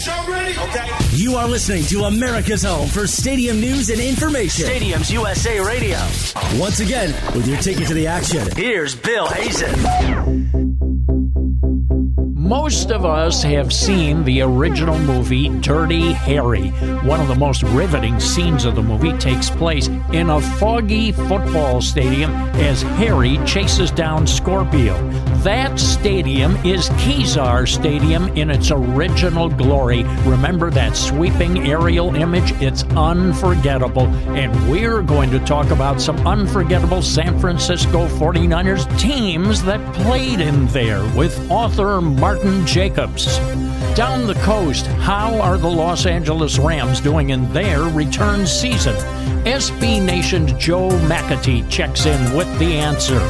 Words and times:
show 0.00 0.24
ready? 0.28 0.58
Okay. 0.58 0.88
You 1.12 1.36
are 1.36 1.46
listening 1.46 1.84
to 1.84 2.04
America's 2.04 2.62
home 2.62 2.88
for 2.88 3.06
stadium 3.06 3.60
news 3.60 3.90
and 3.90 4.00
information. 4.00 4.66
Stadiums 4.66 5.10
USA 5.10 5.60
Radio. 5.60 5.98
Once 6.58 6.80
again, 6.80 7.14
with 7.34 7.46
your 7.46 7.58
ticket 7.58 7.86
to 7.88 7.94
the 7.94 8.06
action, 8.06 8.48
Here's 8.56 8.94
Bill 8.94 9.26
Hazen. 9.28 10.89
Most 12.50 12.90
of 12.90 13.04
us 13.04 13.44
have 13.44 13.72
seen 13.72 14.24
the 14.24 14.42
original 14.42 14.98
movie 14.98 15.48
Dirty 15.60 16.10
Harry. 16.10 16.70
One 17.06 17.20
of 17.20 17.28
the 17.28 17.36
most 17.36 17.62
riveting 17.62 18.18
scenes 18.18 18.64
of 18.64 18.74
the 18.74 18.82
movie 18.82 19.16
takes 19.18 19.48
place 19.48 19.86
in 20.12 20.30
a 20.30 20.40
foggy 20.58 21.12
football 21.12 21.80
stadium 21.80 22.32
as 22.56 22.82
Harry 22.82 23.38
chases 23.46 23.92
down 23.92 24.26
Scorpio. 24.26 24.96
That 25.44 25.78
stadium 25.78 26.56
is 26.66 26.88
Kezar 26.98 27.68
Stadium 27.68 28.28
in 28.36 28.50
its 28.50 28.72
original 28.72 29.48
glory. 29.48 30.02
Remember 30.26 30.70
that 30.70 30.96
sweeping 30.96 31.68
aerial 31.68 32.16
image? 32.16 32.50
It's 32.60 32.82
unforgettable. 32.96 34.08
And 34.36 34.52
we're 34.68 35.02
going 35.02 35.30
to 35.30 35.38
talk 35.38 35.70
about 35.70 36.00
some 36.00 36.16
unforgettable 36.26 37.00
San 37.00 37.38
Francisco 37.38 38.08
49ers 38.08 38.98
teams 38.98 39.62
that 39.62 39.80
played 39.94 40.40
in 40.40 40.66
there 40.66 41.02
with 41.16 41.48
author 41.48 42.00
Martin 42.42 42.66
Jacobs. 42.66 43.38
Down 43.94 44.26
the 44.26 44.38
coast, 44.42 44.86
how 44.86 45.38
are 45.42 45.58
the 45.58 45.68
Los 45.68 46.06
Angeles 46.06 46.58
Rams 46.58 47.00
doing 47.00 47.30
in 47.30 47.52
their 47.52 47.82
return 47.82 48.46
season? 48.46 48.94
SB 49.44 50.02
Nation's 50.02 50.52
Joe 50.54 50.88
McAtee 50.88 51.68
checks 51.68 52.06
in 52.06 52.34
with 52.34 52.48
the 52.58 52.72
answer. 52.72 53.20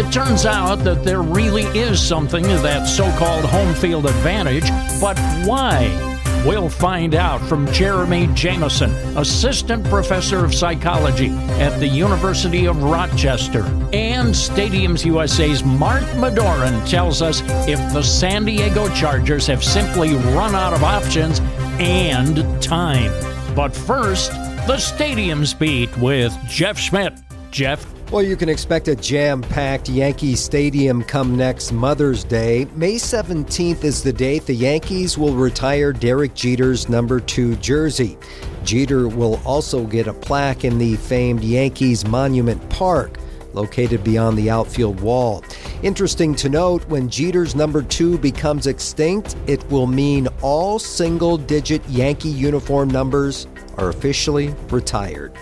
It 0.00 0.10
turns 0.10 0.46
out 0.46 0.76
that 0.84 1.04
there 1.04 1.20
really 1.20 1.64
is 1.78 2.00
something 2.00 2.42
to 2.44 2.56
that 2.58 2.84
so 2.84 3.04
called 3.18 3.44
home 3.44 3.74
field 3.74 4.06
advantage, 4.06 4.70
but 4.98 5.18
why? 5.46 6.07
We'll 6.46 6.68
find 6.68 7.14
out 7.14 7.40
from 7.42 7.70
Jeremy 7.72 8.28
Jamieson, 8.32 8.90
assistant 9.18 9.84
professor 9.86 10.44
of 10.44 10.54
psychology 10.54 11.30
at 11.60 11.78
the 11.80 11.88
University 11.88 12.66
of 12.66 12.82
Rochester. 12.82 13.64
And 13.92 14.28
Stadiums 14.28 15.04
USA's 15.04 15.64
Mark 15.64 16.04
Madoran 16.14 16.88
tells 16.88 17.22
us 17.22 17.42
if 17.68 17.78
the 17.92 18.02
San 18.02 18.44
Diego 18.44 18.88
Chargers 18.94 19.46
have 19.48 19.64
simply 19.64 20.14
run 20.14 20.54
out 20.54 20.72
of 20.72 20.84
options 20.84 21.40
and 21.80 22.62
time. 22.62 23.12
But 23.54 23.74
first, 23.74 24.30
the 24.68 24.76
Stadiums 24.76 25.58
Beat 25.58 25.94
with 25.98 26.36
Jeff 26.46 26.78
Schmidt. 26.78 27.14
Jeff? 27.50 27.97
Well, 28.10 28.22
you 28.22 28.36
can 28.36 28.48
expect 28.48 28.88
a 28.88 28.96
jam 28.96 29.42
packed 29.42 29.90
Yankee 29.90 30.34
Stadium 30.34 31.04
come 31.04 31.36
next 31.36 31.72
Mother's 31.72 32.24
Day. 32.24 32.66
May 32.74 32.94
17th 32.94 33.84
is 33.84 34.02
the 34.02 34.14
date 34.14 34.46
the 34.46 34.54
Yankees 34.54 35.18
will 35.18 35.34
retire 35.34 35.92
Derek 35.92 36.32
Jeter's 36.32 36.88
number 36.88 37.20
two 37.20 37.54
jersey. 37.56 38.16
Jeter 38.64 39.08
will 39.08 39.38
also 39.44 39.84
get 39.84 40.06
a 40.06 40.14
plaque 40.14 40.64
in 40.64 40.78
the 40.78 40.96
famed 40.96 41.44
Yankees 41.44 42.06
Monument 42.06 42.66
Park, 42.70 43.18
located 43.52 44.02
beyond 44.02 44.38
the 44.38 44.48
outfield 44.48 44.98
wall. 45.00 45.44
Interesting 45.82 46.34
to 46.36 46.48
note 46.48 46.88
when 46.88 47.10
Jeter's 47.10 47.54
number 47.54 47.82
two 47.82 48.16
becomes 48.16 48.66
extinct, 48.66 49.36
it 49.46 49.62
will 49.70 49.86
mean 49.86 50.28
all 50.40 50.78
single 50.78 51.36
digit 51.36 51.86
Yankee 51.90 52.30
uniform 52.30 52.88
numbers 52.88 53.46
are 53.76 53.90
officially 53.90 54.54
retired. 54.70 55.34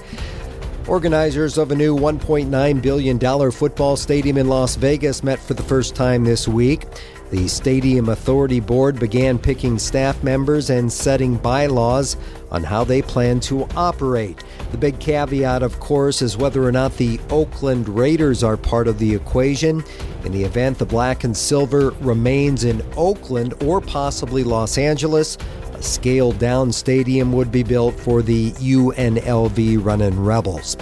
Organizers 0.88 1.58
of 1.58 1.72
a 1.72 1.74
new 1.74 1.96
$1.9 1.96 2.80
billion 2.80 3.50
football 3.50 3.96
stadium 3.96 4.38
in 4.38 4.46
Las 4.46 4.76
Vegas 4.76 5.24
met 5.24 5.40
for 5.40 5.54
the 5.54 5.62
first 5.64 5.96
time 5.96 6.22
this 6.22 6.46
week. 6.46 6.84
The 7.32 7.48
Stadium 7.48 8.08
Authority 8.08 8.60
Board 8.60 9.00
began 9.00 9.36
picking 9.36 9.80
staff 9.80 10.22
members 10.22 10.70
and 10.70 10.92
setting 10.92 11.38
bylaws 11.38 12.16
on 12.52 12.62
how 12.62 12.84
they 12.84 13.02
plan 13.02 13.40
to 13.40 13.64
operate. 13.74 14.44
The 14.70 14.78
big 14.78 15.00
caveat, 15.00 15.64
of 15.64 15.80
course, 15.80 16.22
is 16.22 16.36
whether 16.36 16.62
or 16.62 16.70
not 16.70 16.96
the 16.96 17.18
Oakland 17.30 17.88
Raiders 17.88 18.44
are 18.44 18.56
part 18.56 18.86
of 18.86 19.00
the 19.00 19.12
equation. 19.12 19.82
In 20.24 20.30
the 20.30 20.44
event 20.44 20.78
the 20.78 20.86
black 20.86 21.24
and 21.24 21.36
silver 21.36 21.90
remains 22.00 22.62
in 22.62 22.80
Oakland 22.96 23.54
or 23.60 23.80
possibly 23.80 24.44
Los 24.44 24.78
Angeles, 24.78 25.36
a 25.76 25.82
scaled 25.82 26.38
down 26.38 26.72
stadium 26.72 27.32
would 27.32 27.52
be 27.52 27.62
built 27.62 27.98
for 28.00 28.22
the 28.22 28.52
UNLV 28.52 29.84
Runnin' 29.84 30.24
Rebels. 30.24 30.76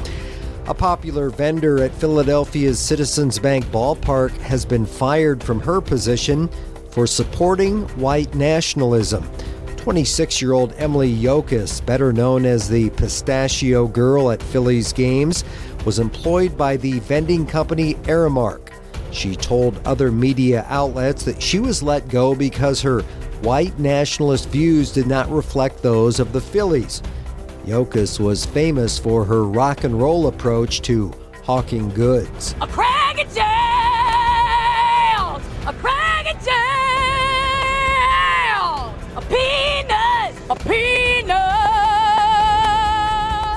A 0.67 0.75
popular 0.75 1.31
vendor 1.31 1.83
at 1.83 1.93
Philadelphia's 1.93 2.79
Citizens 2.79 3.39
Bank 3.39 3.65
ballpark 3.67 4.31
has 4.39 4.65
been 4.65 4.87
fired 4.87 5.43
from 5.43 5.61
her 5.61 5.81
position 5.81 6.49
for 6.91 7.07
supporting 7.07 7.83
white 7.99 8.35
nationalism. 8.35 9.29
26 9.77 10.41
year 10.41 10.53
old 10.53 10.73
Emily 10.79 11.13
Yokas, 11.13 11.85
better 11.85 12.13
known 12.13 12.47
as 12.47 12.69
the 12.69 12.89
Pistachio 12.91 13.87
Girl 13.87 14.31
at 14.31 14.43
Phillies 14.43 14.93
games, 14.93 15.45
was 15.85 15.99
employed 15.99 16.57
by 16.57 16.77
the 16.77 17.01
vending 17.01 17.47
company 17.47 17.95
Aramark. 18.05 18.71
She 19.11 19.37
told 19.37 19.81
other 19.87 20.11
media 20.11 20.65
outlets 20.69 21.25
that 21.25 21.43
she 21.43 21.59
was 21.59 21.83
let 21.83 22.09
go 22.09 22.35
because 22.35 22.81
her 22.81 23.05
white 23.45 23.79
nationalist 23.79 24.49
views 24.49 24.91
did 24.91 25.07
not 25.07 25.31
reflect 25.31 25.83
those 25.83 26.19
of 26.19 26.33
the 26.33 26.41
Phillies. 26.41 27.03
Yokas 27.67 28.19
was 28.19 28.47
famous 28.47 28.99
for 28.99 29.23
her 29.25 29.45
rock 29.45 29.85
and 29.85 30.01
roll 30.01 30.29
approach 30.29 30.81
to 30.83 31.13
hawking 31.45 31.91
goods. 31.91 32.55
A 32.63 32.67
crag 32.67 33.21
of 33.21 33.27
jails! 33.35 33.43
A 35.67 35.75
crag 35.75 36.35
of 36.35 36.43
jails! 36.43 36.55
A 39.15 39.21
peanut! 39.29 40.35
A 40.49 40.57
peanut! 40.67 41.45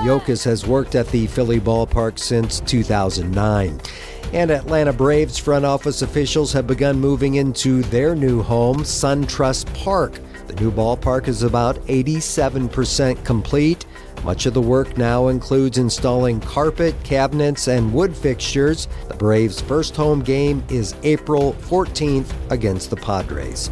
Yokas 0.06 0.44
has 0.44 0.66
worked 0.66 0.94
at 0.94 1.08
the 1.08 1.26
Philly 1.28 1.60
ballpark 1.60 2.18
since 2.18 2.60
2009. 2.60 3.80
And 4.32 4.50
Atlanta 4.50 4.92
Braves 4.92 5.38
front 5.38 5.64
office 5.64 6.02
officials 6.02 6.52
have 6.52 6.66
begun 6.66 7.00
moving 7.00 7.36
into 7.36 7.82
their 7.84 8.14
new 8.14 8.42
home, 8.42 8.78
SunTrust 8.78 9.72
Park. 9.72 10.20
The 10.46 10.54
new 10.54 10.70
ballpark 10.70 11.28
is 11.28 11.42
about 11.42 11.76
87% 11.86 13.24
complete. 13.24 13.86
Much 14.24 14.44
of 14.44 14.52
the 14.52 14.60
work 14.60 14.98
now 14.98 15.28
includes 15.28 15.78
installing 15.78 16.40
carpet, 16.40 16.94
cabinets, 17.04 17.68
and 17.68 17.92
wood 17.92 18.14
fixtures. 18.14 18.86
The 19.08 19.14
Braves' 19.14 19.62
first 19.62 19.96
home 19.96 20.20
game 20.20 20.62
is 20.68 20.94
April 21.04 21.54
14th 21.60 22.30
against 22.50 22.90
the 22.90 22.96
Padres. 22.96 23.70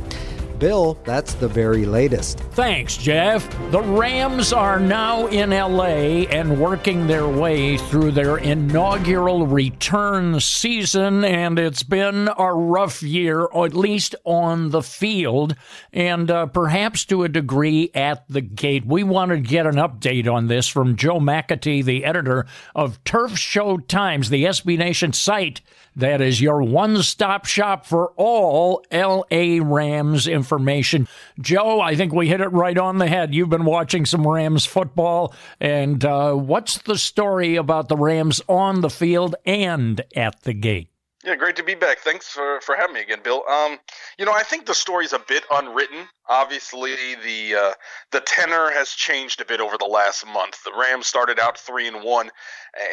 Bill, 0.59 0.99
that's 1.05 1.34
the 1.34 1.49
very 1.49 1.84
latest. 1.87 2.39
Thanks, 2.53 2.97
Jeff. 2.97 3.49
The 3.71 3.83
Rams 3.83 4.53
are 4.53 4.81
now 4.81 5.27
in 5.27 5.50
LA 5.50 6.27
and 6.31 6.61
working 6.61 7.06
their 7.06 7.28
way 7.28 7.77
through 7.77 8.12
their 8.12 8.39
inaugural 8.39 9.47
return 9.47 10.41
season, 10.41 11.25
and 11.25 11.59
it's 11.59 11.83
been 11.83 12.28
a 12.39 12.53
rough 12.53 13.03
year, 13.03 13.49
at 13.55 13.75
least 13.75 14.15
on 14.25 14.71
the 14.71 14.83
field, 14.83 15.55
and 15.93 16.31
uh, 16.31 16.47
perhaps 16.47 17.05
to 17.06 17.25
a 17.25 17.28
degree 17.28 17.91
at 17.95 18.27
the 18.28 18.41
gate. 18.41 18.87
We 18.87 19.03
want 19.03 19.31
to 19.31 19.39
get 19.39 19.66
an 19.66 19.77
update 19.77 20.33
on 20.33 20.47
this 20.47 20.69
from 20.69 20.97
Joe 20.97 21.19
McAtee, 21.19 21.84
the 21.84 22.05
editor 22.05 22.47
of 22.75 23.03
Turf 23.05 23.39
Show 23.39 23.78
Times, 23.78 24.31
the 24.31 24.45
SB 24.45 24.78
Nation 24.78 25.12
site 25.12 25.61
that 25.97 26.21
is 26.21 26.41
your 26.41 26.62
one 26.62 27.03
stop 27.03 27.47
shop 27.47 27.87
for 27.87 28.12
all 28.17 28.84
LA 28.93 29.59
Rams 29.61 30.29
information. 30.29 31.09
Joe, 31.41 31.81
I 31.81 31.97
think 31.97 32.12
we 32.12 32.29
hit 32.29 32.41
it 32.41 32.53
right 32.53 32.77
on 32.77 32.99
the 32.99 33.09
head. 33.09 33.34
You've 33.34 33.49
been 33.49 33.65
watching 33.65 34.07
some 34.07 34.27
Rams 34.27 34.67
football. 34.67 35.34
And 35.61 36.05
uh, 36.05 36.34
what's 36.34 36.79
the 36.79 36.99
story 36.99 37.57
about 37.57 37.89
the 37.89 37.97
Rams 37.97 38.43
on 38.49 38.83
the 38.83 38.91
field 38.91 39.34
and 39.45 40.03
at 40.15 40.43
the 40.43 40.53
gate? 40.53 40.91
Yeah, 41.27 41.35
great 41.35 41.57
to 41.57 41.65
be 41.65 41.75
back. 41.75 41.99
Thanks 41.99 42.29
for, 42.29 42.61
for 42.61 42.77
having 42.77 42.95
me 42.95 43.01
again, 43.01 43.19
Bill. 43.21 43.43
Um, 43.51 43.79
you 44.17 44.25
know, 44.25 44.33
I 44.33 44.45
think 44.45 44.65
the 44.65 44.75
story's 44.75 45.13
a 45.13 45.19
bit 45.19 45.43
unwritten. 45.51 46.07
Obviously, 46.29 46.95
the 47.17 47.57
uh, 47.57 47.73
the 48.13 48.21
tenor 48.21 48.71
has 48.71 48.91
changed 48.91 49.41
a 49.41 49.45
bit 49.45 49.61
over 49.61 49.77
the 49.77 49.87
last 49.87 50.25
month. 50.25 50.63
The 50.63 50.73
Rams 50.78 51.09
started 51.09 51.41
out 51.41 51.59
three 51.59 51.89
and 51.89 52.05
one, 52.05 52.31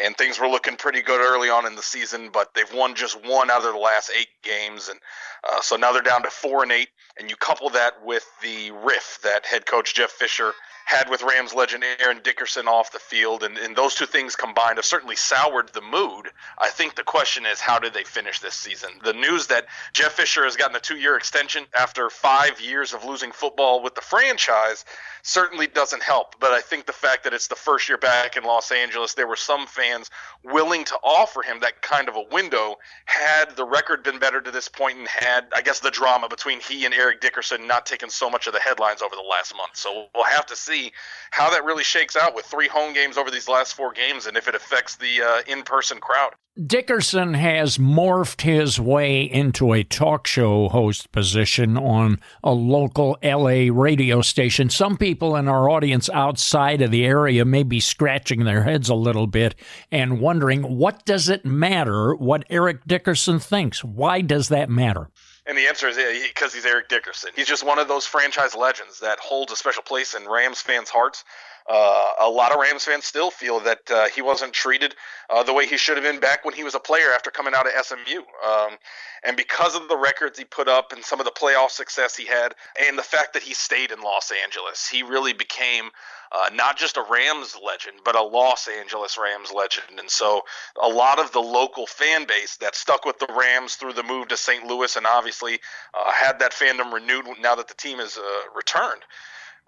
and 0.03 0.18
things 0.18 0.39
were 0.39 0.47
looking 0.47 0.77
pretty 0.77 1.03
good 1.03 1.21
early 1.21 1.50
on 1.50 1.68
in 1.68 1.75
the 1.75 1.83
season, 1.83 2.31
but 2.33 2.56
they've 2.56 2.74
won 2.74 2.95
just 2.95 3.24
one 3.24 3.51
out 3.51 3.65
of 3.65 3.71
the 3.71 3.80
last 3.80 4.12
eight 4.19 4.30
games, 4.44 4.89
and 4.89 5.00
uh, 5.47 5.62
so 5.62 5.75
now 5.75 5.91
they're 5.91 6.01
down 6.01 6.24
to 6.24 6.31
four 6.31 6.63
and 6.63 6.71
eight. 6.71 6.89
And 7.19 7.29
you 7.29 7.36
couple 7.36 7.69
that 7.69 8.03
with 8.03 8.25
the 8.41 8.71
riff 8.83 9.19
that 9.24 9.45
head 9.45 9.68
coach 9.68 9.94
Jeff 9.94 10.09
Fisher 10.09 10.53
had 10.86 11.09
with 11.09 11.24
Rams 11.24 11.53
legend 11.53 11.83
Eric 12.00 12.24
Dickerson 12.24 12.68
off 12.68 12.91
the 12.91 13.00
field, 13.00 13.44
and, 13.44 13.57
and 13.57 13.75
those 13.75 13.95
two 13.95 14.06
things 14.06 14.36
combined 14.36 14.77
have 14.77 14.86
certainly 14.86 15.15
soured 15.15 15.69
the 15.74 15.81
mood. 15.81 16.29
I 16.57 16.69
think 16.69 16.95
the 16.95 17.03
question 17.03 17.45
is, 17.45 17.59
how 17.59 17.79
do 17.79 17.89
they 17.89 18.03
finish? 18.03 18.22
Finish 18.23 18.39
this 18.39 18.55
season. 18.55 18.89
The 19.03 19.11
news 19.11 19.47
that 19.47 19.65
Jeff 19.91 20.13
Fisher 20.13 20.45
has 20.45 20.55
gotten 20.55 20.77
a 20.77 20.79
two 20.79 20.95
year 20.95 21.17
extension 21.17 21.65
after 21.77 22.09
five 22.09 22.61
years 22.61 22.93
of 22.93 23.03
losing 23.03 23.33
football 23.33 23.83
with 23.83 23.95
the 23.95 24.01
franchise 24.01 24.85
certainly 25.23 25.67
doesn't 25.67 26.01
help. 26.01 26.39
But 26.39 26.51
I 26.53 26.61
think 26.61 26.85
the 26.85 26.93
fact 26.93 27.25
that 27.25 27.33
it's 27.33 27.47
the 27.47 27.55
first 27.55 27.89
year 27.89 27.97
back 27.97 28.37
in 28.37 28.43
Los 28.45 28.71
Angeles, 28.71 29.13
there 29.13 29.27
were 29.27 29.35
some 29.35 29.67
fans 29.67 30.09
willing 30.43 30.85
to 30.85 30.95
offer 31.03 31.41
him 31.41 31.59
that 31.61 31.81
kind 31.81 32.07
of 32.07 32.15
a 32.15 32.23
window 32.31 32.75
had 33.05 33.55
the 33.57 33.65
record 33.65 34.03
been 34.03 34.19
better 34.19 34.39
to 34.39 34.51
this 34.51 34.69
point 34.69 34.97
and 34.97 35.07
had, 35.07 35.47
I 35.53 35.61
guess, 35.61 35.81
the 35.81 35.91
drama 35.91 36.29
between 36.29 36.61
he 36.61 36.85
and 36.85 36.93
Eric 36.93 37.19
Dickerson 37.19 37.67
not 37.67 37.85
taken 37.85 38.09
so 38.09 38.29
much 38.29 38.47
of 38.47 38.53
the 38.53 38.59
headlines 38.59 39.01
over 39.01 39.15
the 39.15 39.21
last 39.21 39.53
month. 39.55 39.75
So 39.75 40.07
we'll 40.15 40.23
have 40.23 40.45
to 40.45 40.55
see 40.55 40.93
how 41.31 41.49
that 41.49 41.65
really 41.65 41.83
shakes 41.83 42.15
out 42.15 42.35
with 42.35 42.45
three 42.45 42.69
home 42.69 42.93
games 42.93 43.17
over 43.17 43.29
these 43.29 43.49
last 43.49 43.73
four 43.73 43.91
games 43.91 44.27
and 44.27 44.37
if 44.37 44.47
it 44.47 44.55
affects 44.55 44.95
the 44.95 45.21
uh, 45.21 45.41
in 45.45 45.63
person 45.63 45.99
crowd. 45.99 46.31
Dickerson 46.67 47.33
has 47.33 47.79
morphed 48.13 48.42
his 48.42 48.80
way 48.80 49.24
into 49.24 49.74
a 49.74 49.83
talk 49.83 50.27
show 50.27 50.69
host 50.69 51.12
position 51.12 51.75
on 51.75 52.19
a 52.44 52.51
local 52.51 53.18
LA 53.24 53.69
radio 53.71 54.21
station. 54.21 54.69
Some 54.69 54.98
people 54.98 55.36
in 55.36 55.48
our 55.48 55.68
audience 55.68 56.12
outside 56.12 56.83
of 56.83 56.92
the 56.92 57.06
area 57.06 57.44
may 57.44 57.63
be 57.63 57.80
scratching 57.80 58.44
their 58.44 58.63
heads 58.63 58.88
a 58.88 58.94
little 58.94 59.25
bit 59.25 59.56
and 59.92 60.21
wondering 60.21 60.77
what 60.77 61.04
does 61.06 61.27
it 61.27 61.44
matter 61.44 62.13
what 62.13 62.45
Eric 62.51 62.86
Dickerson 62.86 63.39
thinks? 63.39 63.83
Why 63.83 64.21
does 64.21 64.50
that 64.50 64.69
matter? 64.69 65.10
And 65.48 65.57
the 65.57 65.68
answer 65.68 65.89
is 65.89 65.98
because 66.27 66.54
he's 66.54 66.65
Eric 66.65 66.89
Dickerson. 66.89 67.31
He's 67.36 67.48
just 67.48 67.65
one 67.65 67.80
of 67.80 67.88
those 67.88 68.06
franchise 68.06 68.54
legends 68.54 69.00
that 69.00 69.19
holds 69.19 69.51
a 69.51 69.56
special 69.56 69.81
place 69.81 70.13
in 70.13 70.30
Rams 70.30 70.62
fans' 70.62 70.89
hearts. 70.89 71.25
Uh, 71.69 72.10
a 72.19 72.30
lot 72.30 72.51
of 72.51 72.60
Rams 72.60 72.83
fans 72.83 73.06
still 73.06 73.31
feel 73.31 73.60
that 73.62 73.89
uh, 73.89 74.07
he 74.10 74.21
wasn't 74.21 74.54
treated 74.54 74.95
uh, 75.30 75.44
the 75.44 75.54
way 75.54 75.65
he 75.65 75.77
should 75.77 75.95
have 75.95 76.04
been 76.04 76.19
back 76.19 76.44
when 76.44 76.54
he 76.54 76.63
was 76.63 76.75
a 76.75 76.80
player 76.80 77.12
after 77.13 77.31
coming 77.31 77.54
out 77.56 77.65
of 77.65 77.86
SMU. 77.86 78.19
Um, 78.45 78.77
and 79.24 79.38
because 79.38 79.75
of 79.75 79.88
the 79.88 79.98
records 79.98 80.38
he 80.38 80.44
put 80.44 80.68
up 80.68 80.92
and 80.92 81.04
some 81.04 81.19
of 81.19 81.25
the 81.25 81.31
playoff 81.31 81.69
success 81.69 82.15
he 82.18 82.25
had, 82.25 82.54
and 82.86 82.98
the 82.98 83.04
fact 83.04 83.33
that 83.33 83.44
he 83.44 83.54
stayed 83.54 83.92
in 83.92 84.01
Los 84.01 84.31
Angeles, 84.44 84.88
he 84.88 85.04
really 85.04 85.31
became 85.31 85.89
uh, 86.33 86.50
not 86.54 86.77
just 86.77 86.98
a 86.98 87.06
Rams 87.10 87.56
legend, 87.63 88.00
but 88.04 88.15
a 88.15 88.21
Los 88.21 88.68
Angeles 88.68 89.18
Rams 89.18 89.51
legend. 89.56 90.00
And 90.00 90.10
so 90.10 90.42
a 90.81 90.89
lot 90.89 91.19
of 91.19 91.31
the 91.31 91.39
local 91.39 91.88
fan 91.88 92.25
base 92.25 92.57
that 92.57 92.75
stuck 92.75 93.06
with 93.06 93.19
the 93.19 93.33
Rams 93.33 93.75
through 93.75 93.94
the 93.94 94.04
move 94.04 94.27
to 94.30 94.38
St. 94.38 94.65
Louis 94.65 94.95
and 94.98 95.06
obviously 95.06 95.60
uh, 95.94 96.12
had 96.12 96.39
that 96.39 96.51
fandom 96.51 96.92
renewed 96.92 97.25
now 97.39 97.56
that 97.56 97.69
the 97.69 97.75
team 97.75 98.00
has 98.00 98.18
uh, 98.18 98.21
returned 98.54 99.04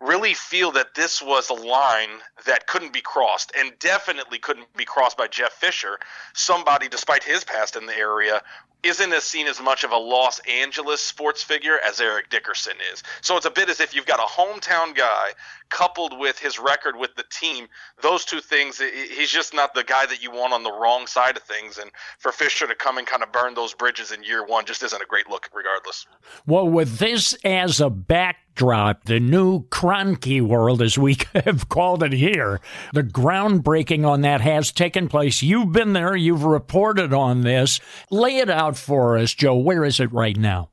really 0.01 0.33
feel 0.33 0.71
that 0.73 0.93
this 0.95 1.21
was 1.21 1.49
a 1.49 1.53
line 1.53 2.09
that 2.45 2.67
couldn't 2.67 2.93
be 2.93 3.01
crossed 3.01 3.51
and 3.57 3.71
definitely 3.79 4.37
couldn't 4.37 4.71
be 4.75 4.85
crossed 4.85 5.17
by 5.17 5.27
Jeff 5.27 5.53
Fisher, 5.53 5.99
somebody, 6.33 6.87
despite 6.87 7.23
his 7.23 7.43
past 7.43 7.75
in 7.75 7.85
the 7.85 7.97
area, 7.97 8.41
isn't 8.83 9.13
as 9.13 9.23
seen 9.23 9.47
as 9.47 9.59
much 9.59 9.83
of 9.83 9.91
a 9.91 9.97
Los 9.97 10.39
Angeles 10.39 11.01
sports 11.01 11.41
figure 11.41 11.79
as 11.79 11.99
Eric 11.99 12.29
Dickerson 12.29 12.75
is. 12.93 13.01
So 13.21 13.35
it's 13.35 13.45
a 13.45 13.51
bit 13.51 13.67
as 13.67 13.79
if 13.79 13.95
you've 13.95 14.05
got 14.05 14.19
a 14.19 14.23
hometown 14.23 14.95
guy 14.95 15.31
coupled 15.69 16.19
with 16.19 16.37
his 16.37 16.59
record 16.59 16.95
with 16.95 17.15
the 17.15 17.23
team. 17.31 17.67
Those 18.01 18.25
two 18.25 18.41
things, 18.41 18.79
he's 18.79 19.31
just 19.31 19.55
not 19.55 19.73
the 19.73 19.83
guy 19.83 20.05
that 20.05 20.21
you 20.21 20.29
want 20.29 20.53
on 20.53 20.61
the 20.61 20.71
wrong 20.71 21.07
side 21.07 21.35
of 21.35 21.43
things. 21.43 21.79
And 21.79 21.89
for 22.19 22.31
Fisher 22.31 22.67
to 22.67 22.75
come 22.75 22.99
and 22.99 23.07
kind 23.07 23.23
of 23.23 23.31
burn 23.31 23.55
those 23.55 23.73
bridges 23.73 24.11
in 24.11 24.23
year 24.23 24.45
one 24.45 24.65
just 24.65 24.83
isn't 24.83 25.01
a 25.01 25.05
great 25.07 25.27
look, 25.29 25.49
regardless. 25.53 26.05
Well, 26.45 26.67
with 26.67 26.99
this 26.99 27.33
as 27.43 27.81
a 27.81 27.89
backdrop, 28.55 29.03
the 29.03 29.19
new 29.19 29.63
Kroenke 29.67 30.41
world, 30.41 30.81
as 30.81 30.97
we 30.97 31.17
have 31.33 31.67
called 31.67 32.03
it 32.03 32.13
here, 32.13 32.61
the 32.93 33.03
groundbreaking 33.03 34.07
on 34.07 34.21
that 34.21 34.41
has 34.41 34.71
taken 34.71 35.09
place. 35.09 35.43
You've 35.43 35.73
been 35.73 35.93
there, 35.93 36.15
you've 36.15 36.45
reported 36.45 37.13
on 37.13 37.41
this. 37.41 37.81
Lay 38.09 38.37
it 38.37 38.49
out 38.49 38.77
for 38.77 39.17
us, 39.17 39.33
Joe. 39.33 39.57
Where 39.57 39.83
is 39.83 39.99
it 39.99 40.11
right 40.13 40.37
now? 40.37 40.69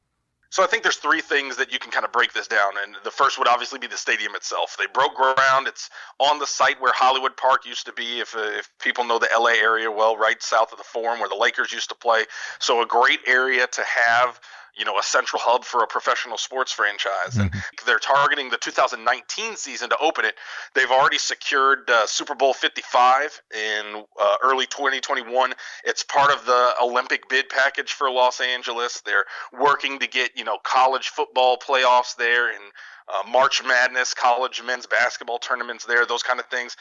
So 0.51 0.63
I 0.63 0.67
think 0.67 0.83
there's 0.83 0.97
three 0.97 1.23
things 1.23 1.57
that 1.57 1.73
you 1.73 1.79
can 1.79 1.91
kind 1.91 2.05
of 2.05 2.13
break 2.13 2.35
this 2.35 2.47
down, 2.47 2.73
and 2.85 2.95
the 3.05 3.11
first 3.11 3.39
would 3.39 3.49
obviously 3.49 3.79
be 3.79 3.87
the 3.87 3.97
stadium 3.97 4.35
itself. 4.35 4.77
They 4.79 4.85
broke 4.93 5.15
ground. 5.15 5.67
It's 5.67 5.89
on 6.21 6.39
the 6.39 6.47
site 6.47 6.79
where 6.79 6.93
Hollywood 6.95 7.39
Park 7.39 7.65
used 7.67 7.87
to 7.87 7.93
be. 7.95 8.21
If 8.21 8.37
uh, 8.37 8.59
if 8.59 8.69
people 8.79 9.05
know 9.05 9.19
the 9.19 9.31
LA 9.35 9.53
area 9.53 9.91
well, 9.91 10.15
right 10.15 10.43
south 10.43 10.71
of 10.71 10.77
the 10.77 10.85
Forum 10.85 11.21
where 11.21 11.29
the 11.31 11.37
Lakers 11.37 11.73
used 11.73 11.89
to 11.89 11.95
play. 11.95 12.25
So 12.59 12.83
a 12.83 12.87
great 12.87 13.21
area 13.27 13.67
to 13.67 13.83
have 13.83 14.39
you 14.77 14.85
know 14.85 14.99
a 14.99 15.03
central 15.03 15.41
hub 15.43 15.65
for 15.65 15.83
a 15.83 15.87
professional 15.87 16.37
sports 16.37 16.73
franchise 16.73 17.37
and 17.37 17.51
mm-hmm. 17.51 17.87
they're 17.87 17.99
targeting 17.99 18.51
the 18.51 18.57
2019 18.57 19.57
season 19.57 19.89
to 19.89 19.97
open 19.99 20.25
it 20.25 20.35
they've 20.75 20.91
already 20.91 21.19
secured 21.19 21.89
uh, 21.91 22.07
super 22.07 22.35
bowl 22.35 22.55
55 22.55 23.41
in 23.55 24.05
uh, 24.21 24.37
early 24.43 24.67
2021 24.67 25.53
it's 25.85 26.03
part 26.03 26.33
of 26.33 26.45
the 26.47 26.73
olympic 26.81 27.29
bid 27.29 27.49
package 27.49 27.93
for 27.93 28.11
los 28.11 28.41
angeles 28.41 29.03
they're 29.05 29.25
working 29.53 29.99
to 29.99 30.07
get 30.07 30.31
you 30.37 30.45
know 30.45 30.59
college 30.65 31.09
football 31.09 31.57
playoffs 31.59 32.17
there 32.17 32.49
and 32.49 32.63
uh, 33.09 33.29
March 33.29 33.63
Madness, 33.65 34.15
college 34.15 34.63
men's 34.65 34.87
basketball 34.87 35.39
tournaments 35.39 35.85
there, 35.85 36.07
those 36.07 36.23
kind 36.23 36.39
of 36.39 36.47
things. 36.47 36.77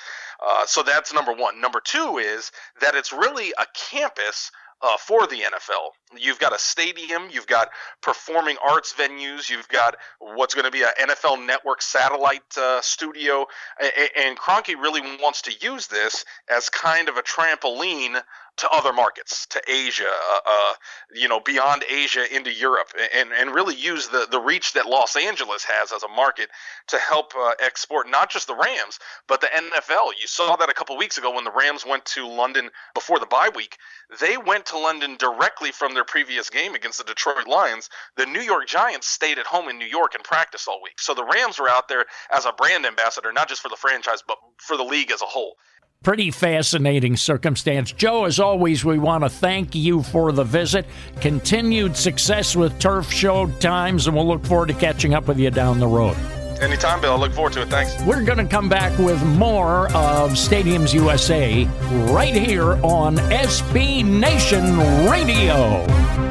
Uh, 0.46 0.66
so 0.66 0.84
that's 0.84 1.12
number 1.12 1.34
one. 1.34 1.60
Number 1.60 1.82
two 1.84 2.20
is 2.20 2.52
that 2.80 2.96
it's 2.96 3.12
really 3.12 3.54
a 3.60 3.66
campus 3.90 4.52
uh, 4.82 4.98
for 4.98 5.28
the 5.28 5.38
NFL. 5.38 5.92
You've 6.18 6.40
got 6.40 6.54
a 6.54 6.60
stadium, 6.60 7.30
you've 7.32 7.48
got 7.48 7.70
performing 8.02 8.58
arts 8.68 8.94
venues, 8.94 9.50
you've 9.50 9.68
got 9.68 9.96
what's 10.20 10.54
going 10.54 10.66
to 10.66 10.72
be 10.72 10.84
an 10.84 10.90
NFL 11.10 11.46
Network 11.46 11.82
satellite 11.82 12.42
uh, 12.58 12.82
studio, 12.82 13.46
and, 13.80 14.10
and 14.18 14.40
really 14.80 15.02
wants 15.22 15.44
to 15.44 15.54
use 15.62 15.88
this 15.88 16.26
as 16.50 16.70
kind 16.70 17.10
of 17.10 17.18
a 17.18 17.22
trampoline 17.22 18.22
to 18.58 18.70
other 18.70 18.94
markets, 18.94 19.48
to 19.48 19.62
Asia, 19.68 20.04
uh, 20.08 20.40
uh, 20.46 20.74
you 21.14 21.28
know, 21.28 21.40
beyond 21.40 21.84
Asia 21.90 22.24
into 22.36 22.54
Europe, 22.54 22.90
and, 23.16 23.32
and 23.32 23.56
really 23.56 23.76
use 23.76 24.08
the, 24.08 24.28
the 24.30 24.40
reach 24.40 24.74
that 24.74 24.86
Los 24.86 25.16
Angeles 25.16 25.64
has 25.64 25.92
as 25.92 26.04
a 26.04 26.08
market 26.10 26.50
to 26.88 26.98
help 26.98 27.34
uh, 27.36 27.54
export 27.60 28.10
not 28.10 28.30
just 28.30 28.48
the 28.48 28.56
Rams, 28.56 29.00
but 29.28 29.42
the 29.42 29.48
NFL. 29.48 30.12
You 30.20 30.28
saw 30.28 30.56
that 30.58 30.70
a 30.70 30.74
couple 30.74 30.98
weeks 30.98 31.18
ago 31.18 31.34
when 31.34 31.44
the 31.44 31.52
Rams 31.52 31.86
went 31.86 32.06
to 32.06 32.28
London 32.28 32.70
before 32.94 33.20
the 33.20 33.26
bye 33.26 33.50
week. 33.56 33.78
They 34.20 34.38
went 34.38 34.66
to 34.68 34.78
London 34.78 35.16
directly 35.18 35.72
from 35.72 35.94
their 35.94 36.06
previous 36.06 36.50
game 36.50 36.76
against 36.76 36.98
the 36.98 37.06
Detroit 37.06 37.48
Lions. 37.48 37.90
The 38.18 38.26
New 38.26 38.42
York 38.42 38.68
Giants 38.68 39.08
stayed 39.08 39.40
at 39.40 39.46
home 39.46 39.70
in 39.70 39.78
New 39.78 39.86
York 39.86 40.14
and 40.14 40.24
practiced 40.24 40.68
all 40.68 40.82
week. 40.84 41.00
So 41.00 41.14
the 41.14 41.24
Rams 41.24 41.58
were 41.58 41.70
out 41.70 41.88
there 41.88 42.06
as 42.32 42.46
a 42.46 42.52
brand 42.52 42.86
ambassador, 42.86 43.32
not 43.32 43.48
just 43.48 43.62
for 43.62 43.70
the 43.70 43.76
franchise, 43.76 44.22
but 44.28 44.38
for 44.58 44.76
the 44.76 44.84
league 44.84 45.12
as 45.12 45.22
a 45.22 45.26
whole 45.26 45.56
pretty 46.04 46.32
fascinating 46.32 47.16
circumstance. 47.16 47.92
Joe, 47.92 48.26
as 48.26 48.40
always, 48.40 48.84
we 48.84 48.98
want 48.98 49.24
to 49.24 49.30
thank 49.30 49.76
you 49.76 50.02
for 50.02 50.32
the 50.32 50.44
visit. 50.44 50.88
Continued 51.20 51.96
success 51.96 52.56
with 52.56 52.80
Turf 52.80 53.12
Show 53.12 53.46
times, 53.60 54.08
and 54.08 54.16
we'll 54.16 54.28
look 54.28 54.44
forward 54.44 54.70
to 54.70 54.74
catching 54.74 55.14
up 55.14 55.28
with 55.28 55.38
you 55.38 55.52
down 55.52 55.80
the 55.80 55.88
road. 55.88 56.18
Anytime, 56.60 57.02
Bill. 57.02 57.14
I 57.14 57.18
look 57.18 57.34
forward 57.34 57.54
to 57.54 57.62
it. 57.62 57.70
Thanks. 57.70 58.02
We're 58.04 58.24
going 58.24 58.40
to 58.40 58.48
come 58.48 58.68
back 58.68 58.98
with 58.98 59.24
more 59.38 59.88
of 59.96 60.32
Stadiums 60.32 60.92
USA 60.94 61.66
right 62.12 62.36
here 62.36 62.74
on 62.84 63.18
SB 63.18 64.04
Nation 64.04 64.78
Radio. 65.08 66.31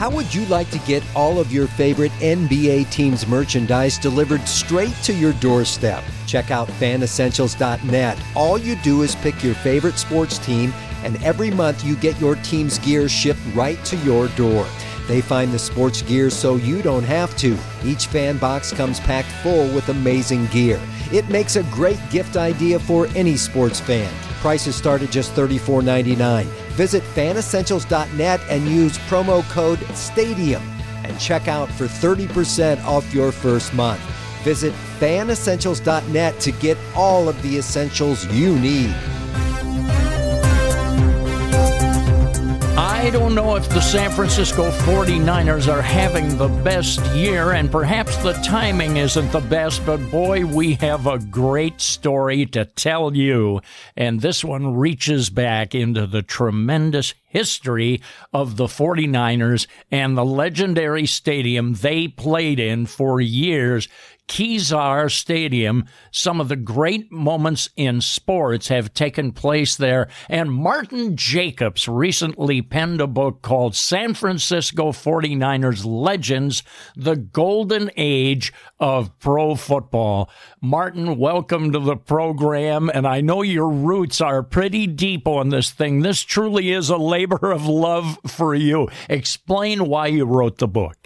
How 0.00 0.08
would 0.08 0.34
you 0.34 0.46
like 0.46 0.70
to 0.70 0.78
get 0.78 1.04
all 1.14 1.38
of 1.38 1.52
your 1.52 1.66
favorite 1.66 2.12
NBA 2.22 2.88
teams 2.90 3.26
merchandise 3.26 3.98
delivered 3.98 4.48
straight 4.48 4.94
to 5.02 5.12
your 5.12 5.34
doorstep? 5.34 6.02
Check 6.26 6.50
out 6.50 6.68
fanessentials.net. 6.68 8.18
All 8.34 8.56
you 8.56 8.76
do 8.76 9.02
is 9.02 9.14
pick 9.16 9.44
your 9.44 9.54
favorite 9.56 9.98
sports 9.98 10.38
team, 10.38 10.72
and 11.04 11.22
every 11.22 11.50
month 11.50 11.84
you 11.84 11.96
get 11.96 12.18
your 12.18 12.36
team's 12.36 12.78
gear 12.78 13.10
shipped 13.10 13.42
right 13.54 13.84
to 13.84 13.96
your 13.98 14.28
door. 14.28 14.66
They 15.06 15.20
find 15.20 15.52
the 15.52 15.58
sports 15.58 16.00
gear 16.00 16.30
so 16.30 16.56
you 16.56 16.80
don't 16.80 17.04
have 17.04 17.36
to. 17.36 17.58
Each 17.84 18.06
fan 18.06 18.38
box 18.38 18.72
comes 18.72 19.00
packed 19.00 19.32
full 19.42 19.68
with 19.74 19.90
amazing 19.90 20.46
gear. 20.46 20.80
It 21.12 21.28
makes 21.28 21.56
a 21.56 21.62
great 21.64 22.00
gift 22.08 22.38
idea 22.38 22.78
for 22.78 23.06
any 23.08 23.36
sports 23.36 23.80
fan. 23.80 24.10
Prices 24.40 24.74
start 24.74 25.02
at 25.02 25.10
just 25.10 25.34
$34.99. 25.34 26.46
Visit 26.72 27.02
fanessentials.net 27.02 28.40
and 28.48 28.66
use 28.66 28.96
promo 29.00 29.42
code 29.50 29.78
STADIUM 29.92 30.62
and 31.04 31.20
check 31.20 31.46
out 31.46 31.68
for 31.68 31.84
30% 31.84 32.82
off 32.84 33.12
your 33.12 33.32
first 33.32 33.74
month. 33.74 34.00
Visit 34.42 34.72
fanessentials.net 34.98 36.40
to 36.40 36.52
get 36.52 36.78
all 36.94 37.28
of 37.28 37.40
the 37.42 37.58
essentials 37.58 38.26
you 38.28 38.58
need. 38.58 38.94
I 42.76 43.10
don't 43.10 43.34
know 43.34 43.56
if 43.56 43.68
the 43.68 43.80
San 43.80 44.10
Francisco 44.10 44.70
49ers 44.70 45.72
are 45.72 45.82
having 45.82 46.38
the 46.38 46.48
best 46.48 47.04
year, 47.14 47.52
and 47.52 47.70
perhaps 47.70 48.16
the 48.18 48.32
timing 48.34 48.96
isn't 48.96 49.32
the 49.32 49.40
best, 49.40 49.84
but 49.84 49.98
boy, 50.10 50.46
we 50.46 50.74
have 50.74 51.06
a 51.06 51.18
great 51.18 51.80
story 51.80 52.46
to 52.46 52.64
tell 52.64 53.14
you. 53.14 53.60
And 53.96 54.20
this 54.20 54.44
one 54.44 54.76
reaches 54.76 55.30
back 55.30 55.74
into 55.74 56.06
the 56.06 56.22
tremendous 56.22 57.14
history 57.30 58.02
of 58.32 58.56
the 58.56 58.66
49ers 58.66 59.66
and 59.90 60.18
the 60.18 60.24
legendary 60.24 61.06
stadium 61.06 61.74
they 61.74 62.08
played 62.08 62.58
in 62.58 62.86
for 62.86 63.20
years. 63.20 63.88
Kezar 64.30 65.10
Stadium. 65.10 65.86
Some 66.12 66.40
of 66.40 66.48
the 66.48 66.54
great 66.54 67.10
moments 67.10 67.68
in 67.74 68.00
sports 68.00 68.68
have 68.68 68.94
taken 68.94 69.32
place 69.32 69.74
there. 69.74 70.08
And 70.28 70.52
Martin 70.52 71.16
Jacobs 71.16 71.88
recently 71.88 72.62
penned 72.62 73.00
a 73.00 73.08
book 73.08 73.42
called 73.42 73.74
San 73.74 74.14
Francisco 74.14 74.92
49ers 74.92 75.84
Legends, 75.84 76.62
the 76.94 77.16
Golden 77.16 77.90
Age 77.96 78.52
of 78.78 79.18
Pro 79.18 79.56
Football. 79.56 80.30
Martin, 80.60 81.18
welcome 81.18 81.72
to 81.72 81.80
the 81.80 81.96
program. 81.96 82.88
And 82.94 83.08
I 83.08 83.20
know 83.20 83.42
your 83.42 83.68
roots 83.68 84.20
are 84.20 84.44
pretty 84.44 84.86
deep 84.86 85.26
on 85.26 85.48
this 85.48 85.72
thing. 85.72 86.02
This 86.02 86.22
truly 86.22 86.70
is 86.70 86.88
a 86.88 86.96
labor 87.20 87.50
of 87.50 87.66
love 87.66 88.18
for 88.26 88.54
you. 88.54 88.88
Explain 89.08 89.86
why 89.86 90.06
you 90.06 90.24
wrote 90.24 90.58
the 90.58 90.68
book. 90.68 90.96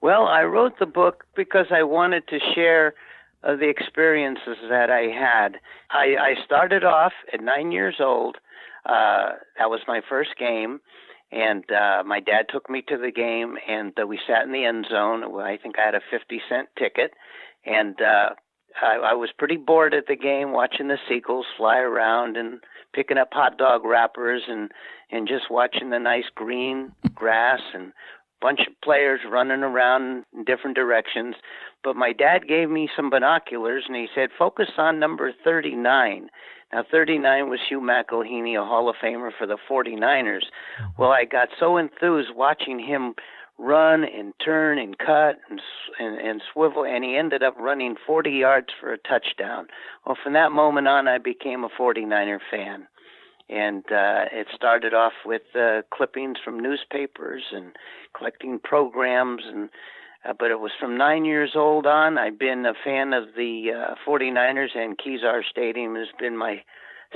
Well, 0.00 0.26
I 0.26 0.42
wrote 0.44 0.78
the 0.78 0.86
book 0.86 1.24
because 1.34 1.66
I 1.70 1.82
wanted 1.82 2.28
to 2.28 2.38
share 2.54 2.94
uh, 3.42 3.56
the 3.56 3.68
experiences 3.68 4.58
that 4.68 4.90
I 4.90 5.04
had. 5.10 5.58
I, 5.90 6.16
I 6.20 6.44
started 6.44 6.84
off 6.84 7.12
at 7.32 7.40
nine 7.40 7.72
years 7.72 7.96
old. 8.00 8.36
Uh, 8.84 9.32
that 9.58 9.68
was 9.68 9.80
my 9.88 10.00
first 10.08 10.30
game, 10.38 10.78
and 11.32 11.64
uh, 11.72 12.04
my 12.06 12.20
dad 12.20 12.46
took 12.52 12.70
me 12.70 12.84
to 12.88 12.96
the 12.96 13.10
game, 13.10 13.56
and 13.68 13.92
uh, 14.00 14.06
we 14.06 14.20
sat 14.28 14.44
in 14.44 14.52
the 14.52 14.64
end 14.64 14.86
zone. 14.88 15.24
I 15.40 15.56
think 15.60 15.74
I 15.78 15.86
had 15.86 15.96
a 15.96 16.00
fifty 16.08 16.40
cent 16.48 16.68
ticket, 16.78 17.10
and 17.64 18.00
uh, 18.00 18.30
I, 18.80 19.10
I 19.10 19.14
was 19.14 19.30
pretty 19.36 19.56
bored 19.56 19.92
at 19.92 20.06
the 20.06 20.14
game, 20.14 20.52
watching 20.52 20.86
the 20.86 20.98
seagulls 21.08 21.46
fly 21.56 21.78
around 21.78 22.36
and 22.36 22.60
picking 22.94 23.18
up 23.18 23.30
hot 23.32 23.58
dog 23.58 23.84
wrappers 23.84 24.42
and 24.46 24.70
and 25.10 25.28
just 25.28 25.50
watching 25.50 25.90
the 25.90 25.98
nice 25.98 26.24
green 26.34 26.92
grass 27.14 27.60
and 27.74 27.92
bunch 28.40 28.60
of 28.66 28.80
players 28.82 29.20
running 29.30 29.62
around 29.62 30.24
in 30.34 30.44
different 30.44 30.76
directions. 30.76 31.34
But 31.82 31.96
my 31.96 32.12
dad 32.12 32.48
gave 32.48 32.68
me 32.68 32.88
some 32.94 33.10
binoculars 33.10 33.84
and 33.86 33.96
he 33.96 34.08
said, 34.14 34.30
focus 34.38 34.68
on 34.76 34.98
number 34.98 35.32
39. 35.44 36.28
Now, 36.72 36.84
39 36.90 37.48
was 37.48 37.60
Hugh 37.68 37.80
McElhenny, 37.80 38.60
a 38.60 38.64
Hall 38.64 38.88
of 38.88 38.96
Famer 39.02 39.30
for 39.36 39.46
the 39.46 39.58
49ers. 39.70 40.44
Well, 40.98 41.10
I 41.10 41.24
got 41.24 41.48
so 41.58 41.76
enthused 41.76 42.30
watching 42.34 42.78
him 42.80 43.14
run 43.58 44.04
and 44.04 44.34
turn 44.44 44.78
and 44.78 44.98
cut 44.98 45.38
and, 45.48 45.60
and 45.98 46.18
and 46.18 46.42
swivel, 46.52 46.84
and 46.84 47.02
he 47.02 47.16
ended 47.16 47.42
up 47.42 47.56
running 47.58 47.94
40 48.06 48.30
yards 48.30 48.66
for 48.78 48.92
a 48.92 48.98
touchdown. 48.98 49.68
Well, 50.04 50.16
from 50.22 50.34
that 50.34 50.52
moment 50.52 50.88
on, 50.88 51.08
I 51.08 51.18
became 51.18 51.64
a 51.64 51.68
49er 51.68 52.40
fan 52.50 52.86
and 53.48 53.84
uh, 53.92 54.26
it 54.32 54.48
started 54.54 54.94
off 54.94 55.12
with 55.24 55.42
uh, 55.54 55.82
clippings 55.92 56.38
from 56.44 56.58
newspapers 56.60 57.44
and 57.52 57.76
collecting 58.16 58.58
programs 58.58 59.42
and 59.46 59.68
uh, 60.28 60.32
but 60.36 60.50
it 60.50 60.58
was 60.58 60.72
from 60.80 60.98
nine 60.98 61.24
years 61.24 61.52
old 61.54 61.86
on. 61.86 62.18
I've 62.18 62.38
been 62.38 62.66
a 62.66 62.72
fan 62.84 63.12
of 63.12 63.34
the 63.36 63.70
uh, 63.72 63.94
49ers 64.04 64.76
and 64.76 64.98
kezar 64.98 65.42
stadium 65.48 65.94
has 65.94 66.08
been 66.18 66.36
my 66.36 66.62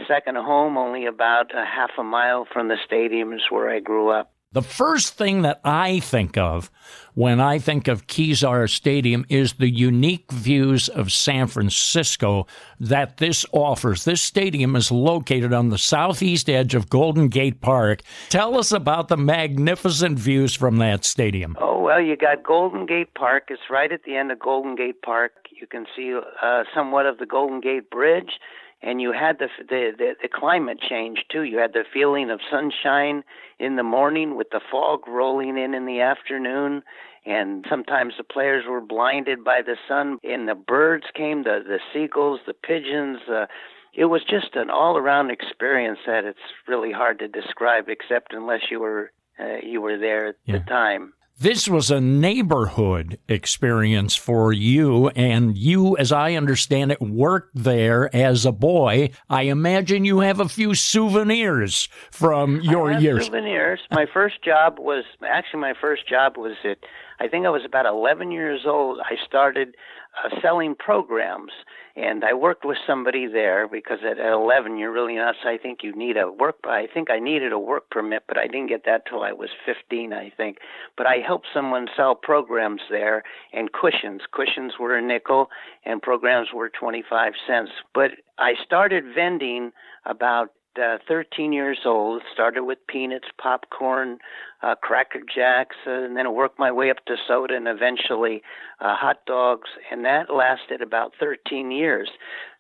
second 0.07 0.37
home 0.37 0.77
only 0.77 1.07
about 1.07 1.55
a 1.55 1.65
half 1.65 1.91
a 1.99 2.05
mile 2.05 2.47
from 2.51 2.69
the 2.69 2.77
stadium 2.85 3.33
is 3.33 3.43
where 3.51 3.69
i 3.69 3.81
grew 3.81 4.09
up 4.09 4.33
the 4.53 4.63
first 4.63 5.15
thing 5.15 5.43
that 5.43 5.61
I 5.65 6.01
think 6.01 6.37
of 6.37 6.73
when 7.15 7.41
I 7.41 7.61
think 7.61 7.87
of 7.87 8.09
Kezar 8.09 8.69
Stadium 8.69 9.25
is 9.29 9.53
the 9.55 9.71
unique 9.71 10.33
views 10.33 10.89
of 10.89 11.13
San 11.13 11.47
Francisco 11.47 12.49
that 12.81 13.19
this 13.19 13.47
offers. 13.53 14.05
This 14.05 14.21
stadium 14.21 14.75
is 14.75 14.91
located 14.91 15.53
on 15.53 15.69
the 15.69 15.79
southeast 15.79 16.51
edge 16.51 16.75
of 16.75 16.91
Golden 16.91 17.29
Gate 17.29 17.61
Park. 17.61 18.03
Tell 18.29 18.59
us 18.59 18.73
about 18.73 19.07
the 19.07 19.17
magnificent 19.17 20.19
views 20.19 20.57
from 20.57 20.79
that 20.79 21.05
stadium. 21.05 21.57
Oh, 21.61 21.81
well, 21.81 22.01
you 22.01 22.17
got 22.17 22.43
Golden 22.43 22.87
Gate 22.87 23.15
Park. 23.15 23.45
It's 23.51 23.71
right 23.71 23.93
at 23.93 24.03
the 24.03 24.17
end 24.17 24.33
of 24.33 24.41
Golden 24.41 24.75
Gate 24.75 25.03
Park. 25.03 25.33
You 25.53 25.69
can 25.69 25.87
see 25.95 26.19
uh, 26.43 26.65
somewhat 26.75 27.07
of 27.07 27.19
the 27.19 27.27
Golden 27.27 27.61
Gate 27.61 27.89
Bridge 27.89 28.33
and 28.83 29.01
you 29.01 29.13
had 29.13 29.39
the, 29.39 29.49
the 29.59 29.93
the 29.97 30.15
the 30.23 30.29
climate 30.29 30.79
change 30.81 31.25
too. 31.31 31.43
You 31.43 31.59
had 31.59 31.73
the 31.73 31.85
feeling 31.93 32.31
of 32.31 32.41
sunshine 32.51 33.23
in 33.59 33.77
the 33.77 33.83
morning 33.83 34.37
with 34.37 34.51
the 34.51 34.61
fog 34.71 35.07
rolling 35.07 35.59
in 35.59 35.75
in 35.75 35.87
the 35.87 36.01
afternoon, 36.01 36.83
and 37.27 37.65
sometimes 37.69 38.15
the 38.17 38.25
players 38.25 38.65
were 38.69 38.81
blinded 38.81 39.45
by 39.45 39.61
the 39.63 39.77
sun. 39.87 40.19
And 40.25 40.49
the 40.49 40.55
birds 40.55 41.07
came, 41.15 41.43
the 41.43 41.63
the 41.67 41.81
seagulls, 41.93 42.41
the 42.47 42.55
pigeons. 42.55 43.19
Uh, 43.29 43.47
it 43.93 44.05
was 44.05 44.23
just 44.23 44.55
an 44.55 44.71
all-around 44.71 45.31
experience 45.31 45.99
that 46.07 46.25
it's 46.25 46.39
really 46.69 46.93
hard 46.93 47.19
to 47.19 47.29
describe, 47.29 47.89
except 47.89 48.33
unless 48.33 48.71
you 48.71 48.81
were 48.81 49.13
uh, 49.39 49.59
you 49.63 49.81
were 49.81 49.99
there 49.99 50.29
at 50.29 50.37
yeah. 50.45 50.59
the 50.59 50.65
time. 50.65 51.13
This 51.41 51.69
was 51.69 51.91
a 51.91 52.03
neighborhood 52.03 53.19
experience 53.27 54.15
for 54.15 54.53
you, 54.53 55.09
and 55.09 55.57
you, 55.57 55.97
as 55.97 56.13
I 56.13 56.35
understand 56.35 56.93
it, 56.93 57.01
worked 57.01 57.53
there 57.55 58.15
as 58.15 58.45
a 58.45 58.53
boy. 58.53 59.13
I 59.31 59.45
imagine 59.45 60.05
you 60.05 60.21
have 60.21 60.39
a 60.39 60.51
few 60.51 60.75
souvenirs 60.75 61.89
from 62.11 62.61
your 62.61 62.93
years. 62.93 63.25
Souvenirs. 63.25 63.81
My 63.91 64.05
first 64.13 64.45
job 64.45 64.79
was 64.79 65.05
actually 65.27 65.61
my 65.61 65.73
first 65.81 66.07
job 66.07 66.37
was 66.37 66.57
at. 66.63 66.77
I 67.21 67.27
think 67.27 67.47
I 67.47 67.51
was 67.51 67.65
about 67.65 67.87
11 67.87 68.33
years 68.33 68.67
old. 68.67 68.99
I 69.01 69.17
started 69.25 69.77
uh, 70.23 70.39
selling 70.43 70.75
programs 70.75 71.53
and 72.01 72.25
I 72.25 72.33
worked 72.33 72.65
with 72.65 72.79
somebody 72.87 73.27
there 73.27 73.69
because 73.69 73.99
at, 74.03 74.19
at 74.19 74.33
11 74.33 74.79
you're 74.79 74.93
really 74.93 75.17
not. 75.17 75.35
So 75.43 75.49
I 75.49 75.59
think 75.59 75.81
you 75.83 75.95
need 75.95 76.17
a 76.17 76.31
work. 76.31 76.57
I 76.65 76.87
think 76.93 77.11
I 77.11 77.19
needed 77.19 77.53
a 77.53 77.59
work 77.59 77.91
permit, 77.91 78.25
but 78.27 78.39
I 78.39 78.47
didn't 78.47 78.69
get 78.69 78.85
that 78.87 79.07
till 79.07 79.23
I 79.23 79.33
was 79.33 79.51
15, 79.67 80.13
I 80.13 80.33
think. 80.37 80.59
But 80.97 81.07
I 81.07 81.17
helped 81.25 81.47
someone 81.53 81.89
sell 81.97 82.15
programs 82.15 82.81
there 82.91 83.23
and 83.53 83.71
cushions. 83.73 84.23
Cushions 84.33 84.75
were 84.81 84.97
a 84.97 85.03
nickel, 85.03 85.51
and 85.85 86.01
programs 86.01 86.49
were 86.55 86.71
25 86.71 87.33
cents. 87.47 87.71
But 87.95 88.13
I 88.39 88.55
started 88.65 89.05
vending 89.15 89.73
about 90.07 90.51
uh, 90.81 90.99
13 91.09 91.53
years 91.53 91.81
old. 91.85 92.23
Started 92.33 92.65
with 92.65 92.79
peanuts, 92.87 93.29
popcorn, 93.41 94.19
uh, 94.63 94.75
Cracker 94.75 95.21
Jacks, 95.35 95.77
uh, 95.87 95.91
and 95.91 96.17
then 96.17 96.33
worked 96.35 96.59
my 96.59 96.71
way 96.71 96.91
up 96.91 97.05
to 97.07 97.17
soda 97.27 97.57
and 97.57 97.67
eventually 97.67 98.43
uh, 98.81 98.95
hot 98.95 99.19
dogs, 99.27 99.69
and 99.91 100.05
that 100.05 100.33
lasted 100.33 100.83
about 100.83 101.13
13 101.19 101.71
years. 101.71 102.11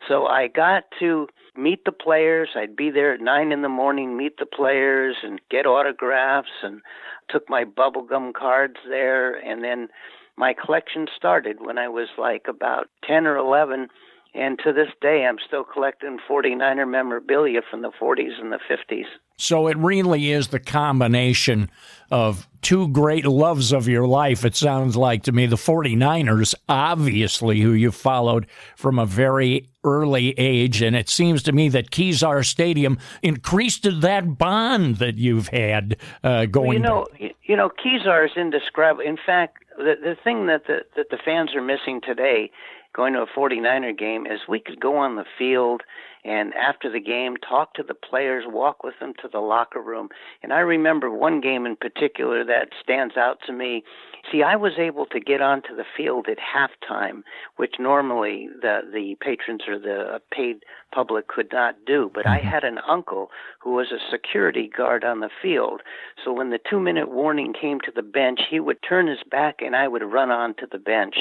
So 0.08 0.26
I 0.26 0.48
got 0.48 0.84
to 1.00 1.28
meet 1.56 1.84
the 1.84 1.92
players. 1.92 2.50
I'd 2.56 2.76
be 2.76 2.90
there 2.90 3.12
at 3.12 3.20
nine 3.20 3.52
in 3.52 3.62
the 3.62 3.68
morning, 3.68 4.16
meet 4.16 4.38
the 4.38 4.46
players, 4.46 5.16
and 5.22 5.40
get 5.50 5.66
autographs, 5.66 6.48
and 6.62 6.80
took 7.28 7.48
my 7.48 7.64
bubblegum 7.64 8.32
cards 8.34 8.76
there, 8.88 9.34
and 9.34 9.62
then 9.62 9.88
my 10.36 10.54
collection 10.54 11.06
started 11.14 11.58
when 11.60 11.76
I 11.76 11.88
was 11.88 12.08
like 12.16 12.46
about 12.48 12.88
10 13.06 13.26
or 13.26 13.36
11 13.36 13.88
and 14.34 14.58
to 14.64 14.72
this 14.72 14.88
day, 15.00 15.26
I'm 15.26 15.38
still 15.44 15.64
collecting 15.64 16.18
49er 16.28 16.88
memorabilia 16.88 17.60
from 17.68 17.82
the 17.82 17.90
40s 17.90 18.40
and 18.40 18.52
the 18.52 18.60
50s. 18.70 19.06
So 19.36 19.66
it 19.66 19.76
really 19.76 20.30
is 20.30 20.48
the 20.48 20.60
combination 20.60 21.70
of 22.10 22.46
two 22.60 22.88
great 22.88 23.24
loves 23.24 23.72
of 23.72 23.88
your 23.88 24.06
life, 24.06 24.44
it 24.44 24.54
sounds 24.54 24.96
like 24.96 25.22
to 25.24 25.32
me. 25.32 25.46
The 25.46 25.56
49ers, 25.56 26.54
obviously, 26.68 27.60
who 27.60 27.72
you 27.72 27.90
followed 27.90 28.46
from 28.76 28.98
a 28.98 29.06
very 29.06 29.70
early 29.82 30.34
age. 30.36 30.82
And 30.82 30.94
it 30.94 31.08
seems 31.08 31.42
to 31.44 31.52
me 31.52 31.68
that 31.70 31.90
Kezar 31.90 32.44
Stadium 32.44 32.98
increased 33.22 33.88
that 34.00 34.36
bond 34.36 34.96
that 34.96 35.16
you've 35.16 35.48
had 35.48 35.96
uh, 36.22 36.46
going. 36.46 36.66
Well, 36.66 36.74
you 36.74 36.80
know, 36.80 37.06
back. 37.18 37.36
you 37.42 37.56
know, 37.56 37.70
Kezar 37.70 38.26
is 38.26 38.32
indescribable. 38.36 39.08
In 39.08 39.16
fact, 39.24 39.64
the, 39.78 39.94
the 40.00 40.16
thing 40.22 40.46
that 40.46 40.66
the, 40.66 40.80
that 40.96 41.06
the 41.10 41.18
fans 41.24 41.54
are 41.54 41.62
missing 41.62 42.00
today 42.06 42.50
going 42.94 43.14
to 43.14 43.22
a 43.22 43.26
49er 43.26 43.96
game 43.96 44.26
is 44.26 44.40
we 44.48 44.60
could 44.60 44.80
go 44.80 44.96
on 44.96 45.16
the 45.16 45.24
field 45.38 45.82
and 46.24 46.52
after 46.54 46.90
the 46.90 47.00
game 47.00 47.36
talk 47.36 47.74
to 47.74 47.82
the 47.82 47.94
players, 47.94 48.44
walk 48.46 48.84
with 48.84 48.94
them 49.00 49.14
to 49.22 49.28
the 49.28 49.38
locker 49.40 49.80
room. 49.80 50.08
And 50.42 50.52
I 50.52 50.60
remember 50.60 51.10
one 51.10 51.40
game 51.40 51.64
in 51.64 51.76
particular 51.76 52.44
that 52.44 52.68
stands 52.82 53.16
out 53.16 53.38
to 53.46 53.52
me. 53.52 53.84
See, 54.30 54.42
I 54.42 54.56
was 54.56 54.72
able 54.78 55.06
to 55.06 55.20
get 55.20 55.40
onto 55.40 55.74
the 55.74 55.84
field 55.96 56.26
at 56.28 56.36
halftime, 56.38 57.22
which 57.56 57.76
normally 57.78 58.48
the 58.60 58.80
the 58.92 59.16
patrons 59.20 59.62
or 59.66 59.78
the 59.78 60.20
paid 60.30 60.62
public 60.92 61.28
could 61.28 61.50
not 61.52 61.76
do. 61.86 62.10
But 62.12 62.26
I 62.26 62.38
mm-hmm. 62.38 62.48
had 62.48 62.64
an 62.64 62.78
uncle 62.86 63.30
who 63.60 63.72
was 63.72 63.92
a 63.92 64.10
security 64.10 64.68
guard 64.68 65.04
on 65.04 65.20
the 65.20 65.30
field. 65.40 65.80
So 66.22 66.32
when 66.32 66.50
the 66.50 66.58
two 66.68 66.80
minute 66.80 67.10
warning 67.10 67.54
came 67.58 67.80
to 67.80 67.92
the 67.94 68.02
bench, 68.02 68.40
he 68.50 68.60
would 68.60 68.78
turn 68.86 69.06
his 69.06 69.22
back 69.30 69.56
and 69.60 69.74
I 69.74 69.88
would 69.88 70.02
run 70.02 70.30
onto 70.30 70.66
the 70.70 70.78
bench. 70.78 71.14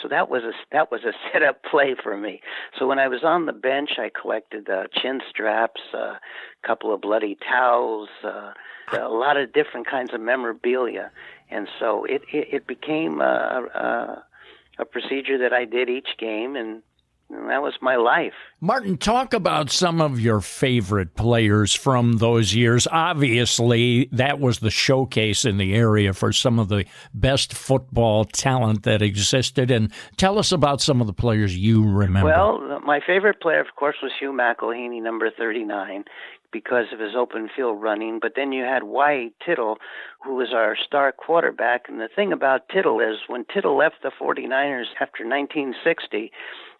So 0.00 0.06
that 0.08 0.30
was 0.30 0.44
a 0.44 0.52
that 0.70 0.92
was 0.92 1.00
a 1.02 1.12
set 1.32 1.42
up 1.42 1.64
play 1.64 1.96
for 2.00 2.16
me. 2.16 2.40
So 2.78 2.86
when 2.86 3.00
I 3.00 3.08
was 3.08 3.24
on 3.24 3.46
the 3.46 3.52
bench, 3.52 3.90
I 3.98 4.10
collected 4.10 4.43
uh, 4.52 4.84
chin 4.92 5.20
straps, 5.28 5.80
a 5.92 5.98
uh, 5.98 6.14
couple 6.66 6.92
of 6.92 7.00
bloody 7.00 7.36
towels, 7.48 8.08
uh, 8.22 8.52
a 8.92 9.08
lot 9.08 9.36
of 9.36 9.52
different 9.52 9.86
kinds 9.88 10.12
of 10.12 10.20
memorabilia, 10.20 11.10
and 11.50 11.68
so 11.78 12.04
it 12.04 12.22
it, 12.32 12.48
it 12.52 12.66
became 12.66 13.20
a, 13.20 13.62
a, 13.74 14.24
a 14.78 14.84
procedure 14.84 15.38
that 15.38 15.52
I 15.52 15.64
did 15.64 15.88
each 15.88 16.16
game 16.18 16.56
and 16.56 16.82
And 17.30 17.48
that 17.50 17.62
was 17.62 17.74
my 17.80 17.96
life. 17.96 18.34
Martin, 18.60 18.96
talk 18.96 19.34
about 19.34 19.70
some 19.70 20.00
of 20.00 20.20
your 20.20 20.40
favorite 20.40 21.14
players 21.16 21.74
from 21.74 22.18
those 22.18 22.54
years. 22.54 22.86
Obviously, 22.90 24.08
that 24.12 24.38
was 24.38 24.58
the 24.58 24.70
showcase 24.70 25.44
in 25.44 25.56
the 25.56 25.74
area 25.74 26.12
for 26.12 26.32
some 26.32 26.58
of 26.58 26.68
the 26.68 26.84
best 27.12 27.52
football 27.52 28.24
talent 28.24 28.84
that 28.84 29.02
existed. 29.02 29.70
And 29.70 29.92
tell 30.16 30.38
us 30.38 30.52
about 30.52 30.80
some 30.80 31.00
of 31.00 31.06
the 31.06 31.12
players 31.12 31.56
you 31.56 31.84
remember. 31.84 32.28
Well, 32.28 32.80
my 32.84 33.00
favorite 33.04 33.40
player, 33.40 33.60
of 33.60 33.74
course, 33.76 33.96
was 34.02 34.12
Hugh 34.18 34.32
McElhenny, 34.32 35.02
number 35.02 35.30
39 35.30 36.04
because 36.54 36.86
of 36.92 37.00
his 37.00 37.16
open 37.16 37.50
field 37.54 37.82
running. 37.82 38.20
But 38.22 38.34
then 38.36 38.52
you 38.52 38.62
had 38.62 38.84
Y.A. 38.84 39.32
Tittle, 39.44 39.78
who 40.24 40.36
was 40.36 40.54
our 40.54 40.76
star 40.76 41.10
quarterback. 41.10 41.86
And 41.88 42.00
the 42.00 42.08
thing 42.08 42.32
about 42.32 42.68
Tittle 42.68 43.00
is 43.00 43.16
when 43.26 43.44
Tittle 43.52 43.76
left 43.76 43.96
the 44.04 44.12
49ers 44.18 44.94
after 45.00 45.26
1960, 45.26 46.30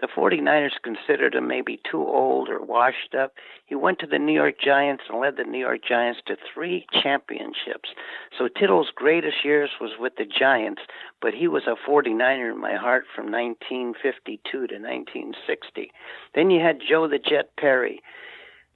the 0.00 0.06
49ers 0.06 0.80
considered 0.82 1.34
him 1.34 1.48
maybe 1.48 1.80
too 1.90 1.98
old 1.98 2.48
or 2.48 2.62
washed 2.62 3.16
up. 3.18 3.32
He 3.66 3.74
went 3.74 3.98
to 3.98 4.06
the 4.06 4.18
New 4.18 4.32
York 4.32 4.54
Giants 4.64 5.02
and 5.10 5.20
led 5.20 5.36
the 5.36 5.44
New 5.44 5.58
York 5.58 5.80
Giants 5.86 6.20
to 6.26 6.36
three 6.54 6.86
championships. 7.02 7.90
So 8.38 8.46
Tittle's 8.46 8.92
greatest 8.94 9.44
years 9.44 9.70
was 9.80 9.90
with 9.98 10.12
the 10.16 10.24
Giants, 10.24 10.82
but 11.20 11.34
he 11.34 11.48
was 11.48 11.64
a 11.66 11.74
49er 11.90 12.52
in 12.52 12.60
my 12.60 12.76
heart 12.76 13.06
from 13.12 13.24
1952 13.24 14.38
to 14.52 14.58
1960. 14.60 15.90
Then 16.36 16.50
you 16.50 16.60
had 16.60 16.78
Joe 16.88 17.08
the 17.08 17.18
Jet 17.18 17.50
Perry 17.58 18.00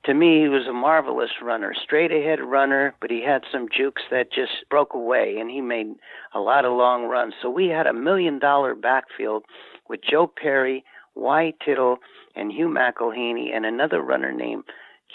to 0.04 0.14
me, 0.14 0.42
he 0.42 0.48
was 0.48 0.66
a 0.66 0.72
marvelous 0.72 1.30
runner, 1.42 1.74
straight 1.74 2.12
ahead 2.12 2.40
runner, 2.40 2.94
but 3.00 3.10
he 3.10 3.22
had 3.22 3.42
some 3.52 3.68
jukes 3.74 4.02
that 4.10 4.32
just 4.32 4.52
broke 4.70 4.94
away, 4.94 5.36
and 5.38 5.50
he 5.50 5.60
made 5.60 5.88
a 6.34 6.40
lot 6.40 6.64
of 6.64 6.72
long 6.72 7.04
runs. 7.04 7.34
So 7.42 7.50
we 7.50 7.68
had 7.68 7.86
a 7.86 7.92
million 7.92 8.38
dollar 8.38 8.74
backfield 8.74 9.44
with 9.88 10.00
Joe 10.08 10.26
Perry, 10.26 10.84
Y.A. 11.14 11.52
Tittle, 11.64 11.98
and 12.36 12.52
Hugh 12.52 12.68
McElhenny, 12.68 13.54
and 13.54 13.66
another 13.66 14.00
runner 14.00 14.32
named 14.32 14.64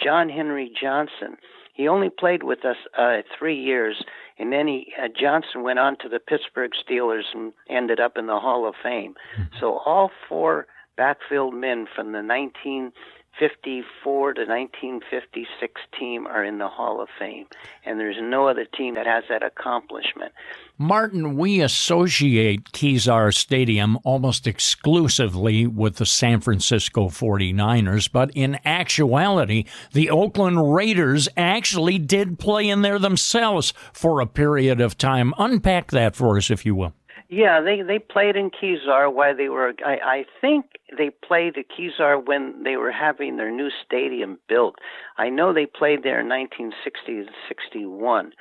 John 0.03 0.29
Henry 0.29 0.71
Johnson. 0.79 1.37
He 1.73 1.87
only 1.87 2.09
played 2.09 2.43
with 2.43 2.65
us 2.65 2.77
uh, 2.97 3.21
three 3.37 3.59
years, 3.59 4.03
and 4.37 4.51
then 4.51 4.67
he 4.67 4.93
uh, 5.01 5.07
Johnson 5.07 5.63
went 5.63 5.79
on 5.79 5.97
to 6.01 6.09
the 6.09 6.19
Pittsburgh 6.19 6.71
Steelers 6.87 7.23
and 7.33 7.53
ended 7.69 7.99
up 7.99 8.17
in 8.17 8.27
the 8.27 8.39
Hall 8.39 8.67
of 8.67 8.75
Fame. 8.83 9.15
So 9.59 9.79
all 9.85 10.11
four 10.29 10.67
backfield 10.97 11.55
men 11.55 11.87
from 11.95 12.11
the 12.11 12.21
19 12.21 12.91
54 13.39 14.33
to 14.33 14.41
1956 14.41 15.81
team 15.99 16.27
are 16.27 16.43
in 16.43 16.59
the 16.59 16.67
Hall 16.67 17.01
of 17.01 17.09
Fame, 17.17 17.47
and 17.83 17.99
there's 17.99 18.17
no 18.21 18.47
other 18.47 18.65
team 18.65 18.95
that 18.95 19.07
has 19.07 19.23
that 19.29 19.43
accomplishment. 19.43 20.31
Martin, 20.77 21.35
we 21.35 21.61
associate 21.61 22.71
Kezar 22.71 23.33
Stadium 23.33 23.97
almost 24.03 24.45
exclusively 24.45 25.65
with 25.65 25.95
the 25.95 26.05
San 26.05 26.41
Francisco 26.41 27.09
49ers, 27.09 28.11
but 28.11 28.29
in 28.35 28.59
actuality, 28.65 29.65
the 29.93 30.09
Oakland 30.09 30.73
Raiders 30.73 31.27
actually 31.35 31.97
did 31.97 32.37
play 32.37 32.69
in 32.69 32.83
there 32.83 32.99
themselves 32.99 33.73
for 33.93 34.21
a 34.21 34.27
period 34.27 34.79
of 34.79 34.97
time. 34.97 35.33
Unpack 35.39 35.89
that 35.91 36.15
for 36.15 36.37
us, 36.37 36.51
if 36.51 36.65
you 36.65 36.75
will. 36.75 36.93
Yeah, 37.33 37.61
they 37.61 37.81
they 37.81 37.97
played 37.97 38.35
in 38.35 38.51
Kezar 38.51 39.11
while 39.11 39.35
they 39.35 39.49
were. 39.49 39.73
I, 39.83 39.97
I 40.19 40.25
think 40.39 40.65
they 40.95 41.09
played 41.09 41.57
at 41.57 41.65
Kezar 41.67 42.23
when 42.23 42.61
they 42.61 42.77
were 42.77 42.91
having 42.91 43.37
their 43.37 43.49
new 43.49 43.69
stadium 43.83 44.37
built. 44.47 44.75
I 45.17 45.29
know 45.29 45.51
they 45.51 45.65
played 45.65 46.03
there 46.03 46.19
in 46.19 46.29
1960 46.29 47.17
and 47.17 47.29
61, 47.47 48.33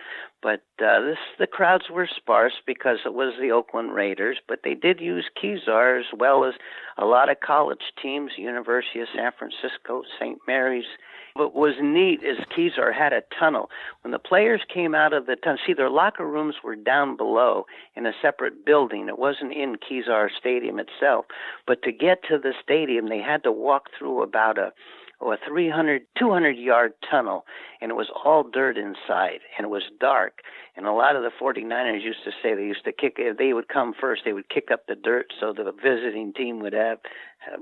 but 0.42 0.60
uh, 0.78 1.00
this 1.00 1.16
the 1.38 1.46
crowds 1.46 1.84
were 1.90 2.06
sparse 2.06 2.60
because 2.66 2.98
it 3.06 3.14
was 3.14 3.32
the 3.40 3.50
Oakland 3.50 3.94
Raiders. 3.94 4.36
But 4.46 4.58
they 4.62 4.74
did 4.74 5.00
use 5.00 5.24
Kezar 5.42 5.98
as 5.98 6.12
well 6.14 6.44
as 6.44 6.52
a 6.98 7.06
lot 7.06 7.30
of 7.30 7.40
college 7.40 7.94
teams, 8.02 8.32
University 8.36 9.00
of 9.00 9.08
San 9.16 9.32
Francisco, 9.38 10.02
St. 10.20 10.38
Mary's. 10.46 10.84
What 11.34 11.54
was 11.54 11.74
neat 11.80 12.22
is 12.22 12.38
Kezar 12.54 12.92
had 12.92 13.12
a 13.12 13.22
tunnel. 13.38 13.70
When 14.02 14.12
the 14.12 14.18
players 14.18 14.60
came 14.72 14.94
out 14.94 15.12
of 15.14 15.26
the 15.26 15.36
tunnel, 15.36 15.58
see, 15.66 15.72
their 15.72 15.88
locker 15.88 16.26
rooms 16.26 16.56
were 16.62 16.76
down 16.76 17.16
below 17.16 17.66
in 17.96 18.04
a 18.04 18.12
separate 18.20 18.66
building. 18.66 19.08
It 19.08 19.18
wasn't 19.18 19.52
in 19.52 19.76
Kezar 19.76 20.28
Stadium 20.38 20.78
itself. 20.78 21.26
But 21.66 21.82
to 21.84 21.92
get 21.92 22.22
to 22.28 22.38
the 22.38 22.52
stadium, 22.62 23.08
they 23.08 23.20
had 23.20 23.42
to 23.44 23.52
walk 23.52 23.88
through 23.98 24.22
about 24.22 24.58
a 24.58 24.72
oh, 25.22 25.32
a 25.32 25.38
300, 25.48 26.02
200 26.18 26.58
yard 26.58 26.92
tunnel, 27.10 27.46
and 27.80 27.90
it 27.90 27.94
was 27.94 28.10
all 28.24 28.42
dirt 28.42 28.76
inside, 28.76 29.40
and 29.56 29.64
it 29.64 29.70
was 29.70 29.84
dark. 30.00 30.40
And 30.76 30.86
a 30.86 30.92
lot 30.92 31.16
of 31.16 31.22
the 31.22 31.30
49ers 31.40 32.02
used 32.02 32.24
to 32.24 32.30
say 32.42 32.54
they 32.54 32.62
used 32.62 32.84
to 32.84 32.92
kick, 32.92 33.14
if 33.18 33.36
they 33.36 33.52
would 33.52 33.68
come 33.68 33.94
first, 33.98 34.22
they 34.24 34.32
would 34.32 34.48
kick 34.48 34.70
up 34.70 34.86
the 34.86 34.94
dirt 34.96 35.32
so 35.38 35.52
the 35.52 35.72
visiting 35.72 36.32
team 36.32 36.60
would 36.60 36.72
have 36.72 36.98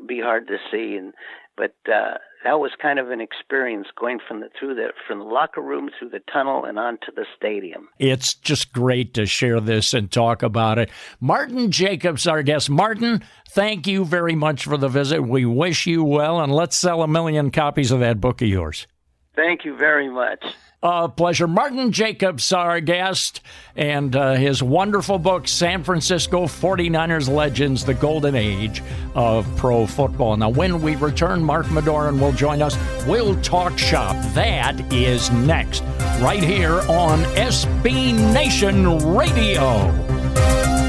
be 0.07 0.21
hard 0.21 0.49
to 0.49 0.57
see. 0.71 0.97
And 0.97 1.13
but 1.57 1.75
uh, 1.93 2.15
that 2.45 2.59
was 2.59 2.71
kind 2.81 2.99
of 2.99 3.11
an 3.11 3.21
experience 3.21 3.89
going 3.99 4.19
from 4.27 4.41
the 4.41 4.49
through 4.59 4.75
the 4.75 4.89
from 5.07 5.19
the 5.19 5.25
locker 5.25 5.61
room 5.61 5.91
through 5.99 6.09
the 6.11 6.23
tunnel 6.33 6.65
and 6.65 6.79
onto 6.79 7.13
the 7.15 7.27
stadium. 7.37 7.89
It's 7.99 8.35
just 8.35 8.73
great 8.73 9.15
to 9.15 9.27
share 9.27 9.61
this 9.61 9.93
and 9.93 10.11
talk 10.11 10.43
about 10.43 10.79
it. 10.79 10.91
Martin 11.21 11.71
Jacobs, 11.71 12.27
our 12.27 12.43
guest. 12.43 12.71
Martin, 12.71 13.23
thank 13.51 13.87
you 13.87 14.05
very 14.05 14.35
much 14.35 14.65
for 14.65 14.77
the 14.77 14.89
visit. 14.89 15.23
We 15.23 15.45
wish 15.45 15.87
you 15.87 16.03
well, 16.03 16.41
and 16.41 16.53
let's 16.53 16.77
sell 16.77 17.03
a 17.03 17.09
million 17.09 17.51
copies 17.51 17.91
of 17.91 18.01
that 18.01 18.21
book 18.21 18.41
of 18.41 18.49
yours. 18.49 18.87
Thank 19.37 19.65
you 19.65 19.77
very 19.77 20.09
much. 20.09 20.45
A 20.83 21.11
pleasure. 21.11 21.47
Martin 21.47 21.93
Jacobs, 21.93 22.55
our 22.55 22.81
guest, 22.81 23.43
and 23.77 24.17
uh, 24.17 24.33
his 24.33 24.63
wonderful 24.63 25.19
book, 25.19 25.47
San 25.47 25.85
Francisco 25.85 26.45
49ers 26.45 27.29
Legends, 27.29 27.85
The 27.85 27.93
Golden 27.93 28.35
Age 28.35 28.83
of 29.15 29.47
Pro 29.59 29.85
Football. 29.85 30.39
Now, 30.39 30.49
when 30.49 30.81
we 30.81 30.97
return, 30.97 31.45
Mark 31.45 31.67
Medoran 31.67 32.19
will 32.19 32.33
join 32.33 32.63
us. 32.63 32.79
We'll 33.07 33.39
talk 33.43 33.77
shop. 33.79 34.17
That 34.33 34.91
is 34.91 35.31
next, 35.31 35.83
right 36.23 36.43
here 36.43 36.81
on 36.89 37.25
SB 37.35 38.15
Nation 38.33 39.15
Radio. 39.15 40.80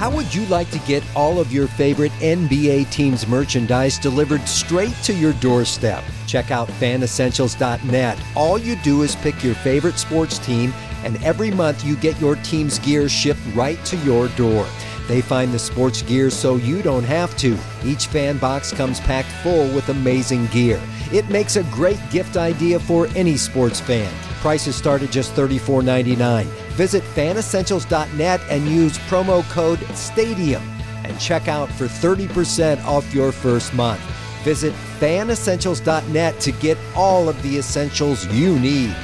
How 0.00 0.08
would 0.08 0.34
you 0.34 0.46
like 0.46 0.70
to 0.70 0.78
get 0.78 1.04
all 1.14 1.38
of 1.38 1.52
your 1.52 1.68
favorite 1.68 2.12
NBA 2.22 2.90
teams' 2.90 3.26
merchandise 3.26 3.98
delivered 3.98 4.48
straight 4.48 4.94
to 5.02 5.12
your 5.12 5.34
doorstep? 5.34 6.02
Check 6.26 6.50
out 6.50 6.68
fanessentials.net. 6.68 8.18
All 8.34 8.56
you 8.56 8.76
do 8.76 9.02
is 9.02 9.14
pick 9.16 9.44
your 9.44 9.54
favorite 9.56 9.98
sports 9.98 10.38
team, 10.38 10.72
and 11.04 11.22
every 11.22 11.50
month 11.50 11.84
you 11.84 11.96
get 11.96 12.18
your 12.18 12.36
team's 12.36 12.78
gear 12.78 13.10
shipped 13.10 13.42
right 13.54 13.76
to 13.84 13.98
your 13.98 14.28
door. 14.28 14.66
They 15.06 15.20
find 15.20 15.52
the 15.52 15.58
sports 15.58 16.00
gear 16.00 16.30
so 16.30 16.56
you 16.56 16.80
don't 16.80 17.04
have 17.04 17.36
to. 17.36 17.58
Each 17.84 18.06
fan 18.06 18.38
box 18.38 18.72
comes 18.72 19.00
packed 19.00 19.32
full 19.42 19.68
with 19.74 19.90
amazing 19.90 20.46
gear. 20.46 20.80
It 21.12 21.28
makes 21.28 21.56
a 21.56 21.64
great 21.64 21.98
gift 22.10 22.36
idea 22.36 22.78
for 22.78 23.08
any 23.16 23.36
sports 23.36 23.80
fan. 23.80 24.12
Prices 24.40 24.76
start 24.76 25.02
at 25.02 25.10
just 25.10 25.34
$34.99. 25.34 26.44
Visit 26.74 27.02
fanessentials.net 27.02 28.40
and 28.48 28.68
use 28.68 28.98
promo 28.98 29.42
code 29.50 29.80
STADIUM 29.94 30.62
and 31.04 31.18
check 31.18 31.48
out 31.48 31.68
for 31.70 31.86
30% 31.86 32.84
off 32.84 33.12
your 33.12 33.32
first 33.32 33.74
month. 33.74 34.00
Visit 34.44 34.72
fanessentials.net 35.00 36.40
to 36.40 36.52
get 36.52 36.78
all 36.94 37.28
of 37.28 37.42
the 37.42 37.58
essentials 37.58 38.26
you 38.28 38.58
need. 38.58 38.94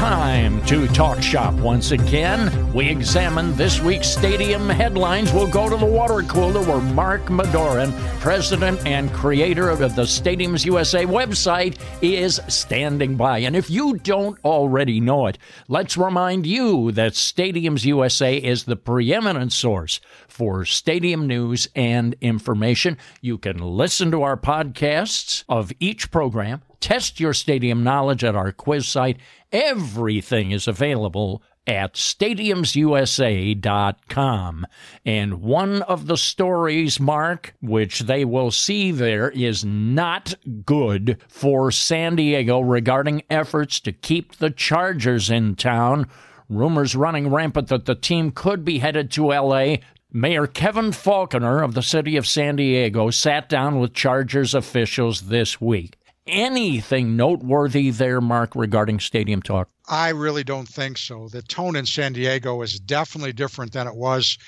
Time 0.00 0.64
to 0.64 0.88
talk 0.88 1.20
shop 1.20 1.52
once 1.56 1.90
again. 1.90 2.72
We 2.72 2.88
examine 2.88 3.54
this 3.54 3.82
week's 3.82 4.08
stadium 4.08 4.66
headlines. 4.66 5.30
We'll 5.30 5.50
go 5.50 5.68
to 5.68 5.76
the 5.76 5.84
water 5.84 6.22
cooler 6.22 6.62
where 6.62 6.80
Mark 6.80 7.26
Medoran, 7.26 7.92
president 8.18 8.86
and 8.86 9.12
creator 9.12 9.68
of 9.68 9.78
the 9.78 10.04
Stadiums 10.04 10.64
USA 10.64 11.04
website, 11.04 11.78
is 12.00 12.40
standing 12.48 13.16
by. 13.16 13.40
And 13.40 13.54
if 13.54 13.68
you 13.68 13.98
don't 13.98 14.42
already 14.42 15.00
know 15.00 15.26
it, 15.26 15.36
let's 15.68 15.98
remind 15.98 16.46
you 16.46 16.92
that 16.92 17.12
Stadiums 17.12 17.84
USA 17.84 18.38
is 18.38 18.64
the 18.64 18.76
preeminent 18.76 19.52
source 19.52 20.00
for 20.28 20.64
stadium 20.64 21.26
news 21.26 21.68
and 21.74 22.16
information. 22.22 22.96
You 23.20 23.36
can 23.36 23.58
listen 23.58 24.10
to 24.12 24.22
our 24.22 24.38
podcasts 24.38 25.44
of 25.46 25.72
each 25.78 26.10
program 26.10 26.62
Test 26.80 27.20
your 27.20 27.34
stadium 27.34 27.84
knowledge 27.84 28.24
at 28.24 28.34
our 28.34 28.52
quiz 28.52 28.88
site. 28.88 29.18
Everything 29.52 30.50
is 30.50 30.66
available 30.66 31.42
at 31.66 31.92
stadiumsusa.com. 31.94 34.66
And 35.04 35.42
one 35.42 35.82
of 35.82 36.06
the 36.06 36.16
stories, 36.16 36.98
Mark, 36.98 37.54
which 37.60 38.00
they 38.00 38.24
will 38.24 38.50
see 38.50 38.90
there, 38.90 39.28
is 39.30 39.62
not 39.64 40.34
good 40.64 41.18
for 41.28 41.70
San 41.70 42.16
Diego 42.16 42.58
regarding 42.60 43.22
efforts 43.30 43.78
to 43.80 43.92
keep 43.92 44.36
the 44.36 44.50
Chargers 44.50 45.30
in 45.30 45.54
town. 45.54 46.08
Rumors 46.48 46.96
running 46.96 47.30
rampant 47.30 47.68
that 47.68 47.84
the 47.84 47.94
team 47.94 48.32
could 48.32 48.64
be 48.64 48.78
headed 48.78 49.12
to 49.12 49.26
LA 49.26 49.76
Mayor 50.12 50.48
Kevin 50.48 50.90
Faulconer 50.90 51.62
of 51.62 51.74
the 51.74 51.84
city 51.84 52.16
of 52.16 52.26
San 52.26 52.56
Diego 52.56 53.10
sat 53.10 53.48
down 53.48 53.78
with 53.78 53.94
Chargers 53.94 54.54
officials 54.54 55.22
this 55.22 55.60
week. 55.60 55.99
Anything 56.30 57.16
noteworthy 57.16 57.90
there, 57.90 58.20
Mark, 58.20 58.54
regarding 58.54 59.00
stadium 59.00 59.42
talk? 59.42 59.68
I 59.88 60.10
really 60.10 60.44
don't 60.44 60.68
think 60.68 60.98
so. 60.98 61.28
The 61.28 61.42
tone 61.42 61.76
in 61.76 61.86
San 61.86 62.12
Diego 62.12 62.62
is 62.62 62.78
definitely 62.78 63.32
different 63.32 63.72
than 63.72 63.86
it 63.86 63.94
was 63.94 64.38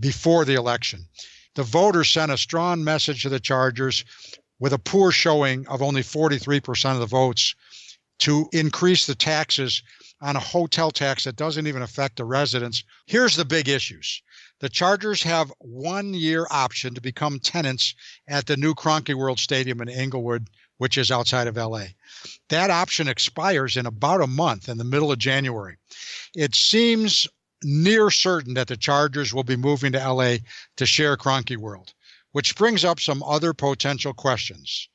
before 0.00 0.44
the 0.44 0.54
election. 0.54 1.06
The 1.54 1.62
voters 1.62 2.10
sent 2.10 2.32
a 2.32 2.38
strong 2.38 2.82
message 2.84 3.22
to 3.22 3.28
the 3.28 3.40
Chargers 3.40 4.04
with 4.58 4.72
a 4.72 4.78
poor 4.78 5.12
showing 5.12 5.66
of 5.68 5.82
only 5.82 6.02
43% 6.02 6.92
of 6.92 7.00
the 7.00 7.06
votes 7.06 7.54
to 8.20 8.48
increase 8.52 9.06
the 9.06 9.14
taxes 9.14 9.82
on 10.20 10.36
a 10.36 10.40
hotel 10.40 10.90
tax 10.90 11.24
that 11.24 11.36
doesn't 11.36 11.66
even 11.66 11.82
affect 11.82 12.16
the 12.16 12.24
residents. 12.24 12.82
Here's 13.06 13.36
the 13.36 13.44
big 13.44 13.68
issues. 13.68 14.22
The 14.60 14.68
Chargers 14.68 15.22
have 15.22 15.52
one 15.60 16.14
year 16.14 16.46
option 16.50 16.94
to 16.94 17.00
become 17.00 17.38
tenants 17.38 17.94
at 18.26 18.46
the 18.46 18.56
new 18.56 18.74
Kroenke 18.74 19.14
World 19.14 19.38
Stadium 19.38 19.80
in 19.80 19.88
Inglewood, 19.88 20.48
which 20.78 20.96
is 20.96 21.10
outside 21.10 21.46
of 21.46 21.56
LA. 21.56 21.84
That 22.48 22.70
option 22.70 23.06
expires 23.06 23.76
in 23.76 23.86
about 23.86 24.22
a 24.22 24.26
month 24.26 24.68
in 24.68 24.78
the 24.78 24.84
middle 24.84 25.12
of 25.12 25.18
January. 25.18 25.76
It 26.34 26.54
seems 26.54 27.28
near 27.62 28.10
certain 28.10 28.54
that 28.54 28.68
the 28.68 28.76
Chargers 28.76 29.34
will 29.34 29.44
be 29.44 29.56
moving 29.56 29.92
to 29.92 30.12
LA 30.12 30.36
to 30.76 30.86
share 30.86 31.16
Kroenke 31.16 31.56
World, 31.56 31.92
which 32.32 32.56
brings 32.56 32.84
up 32.84 33.00
some 33.00 33.22
other 33.22 33.52
potential 33.52 34.14
questions. 34.14 34.88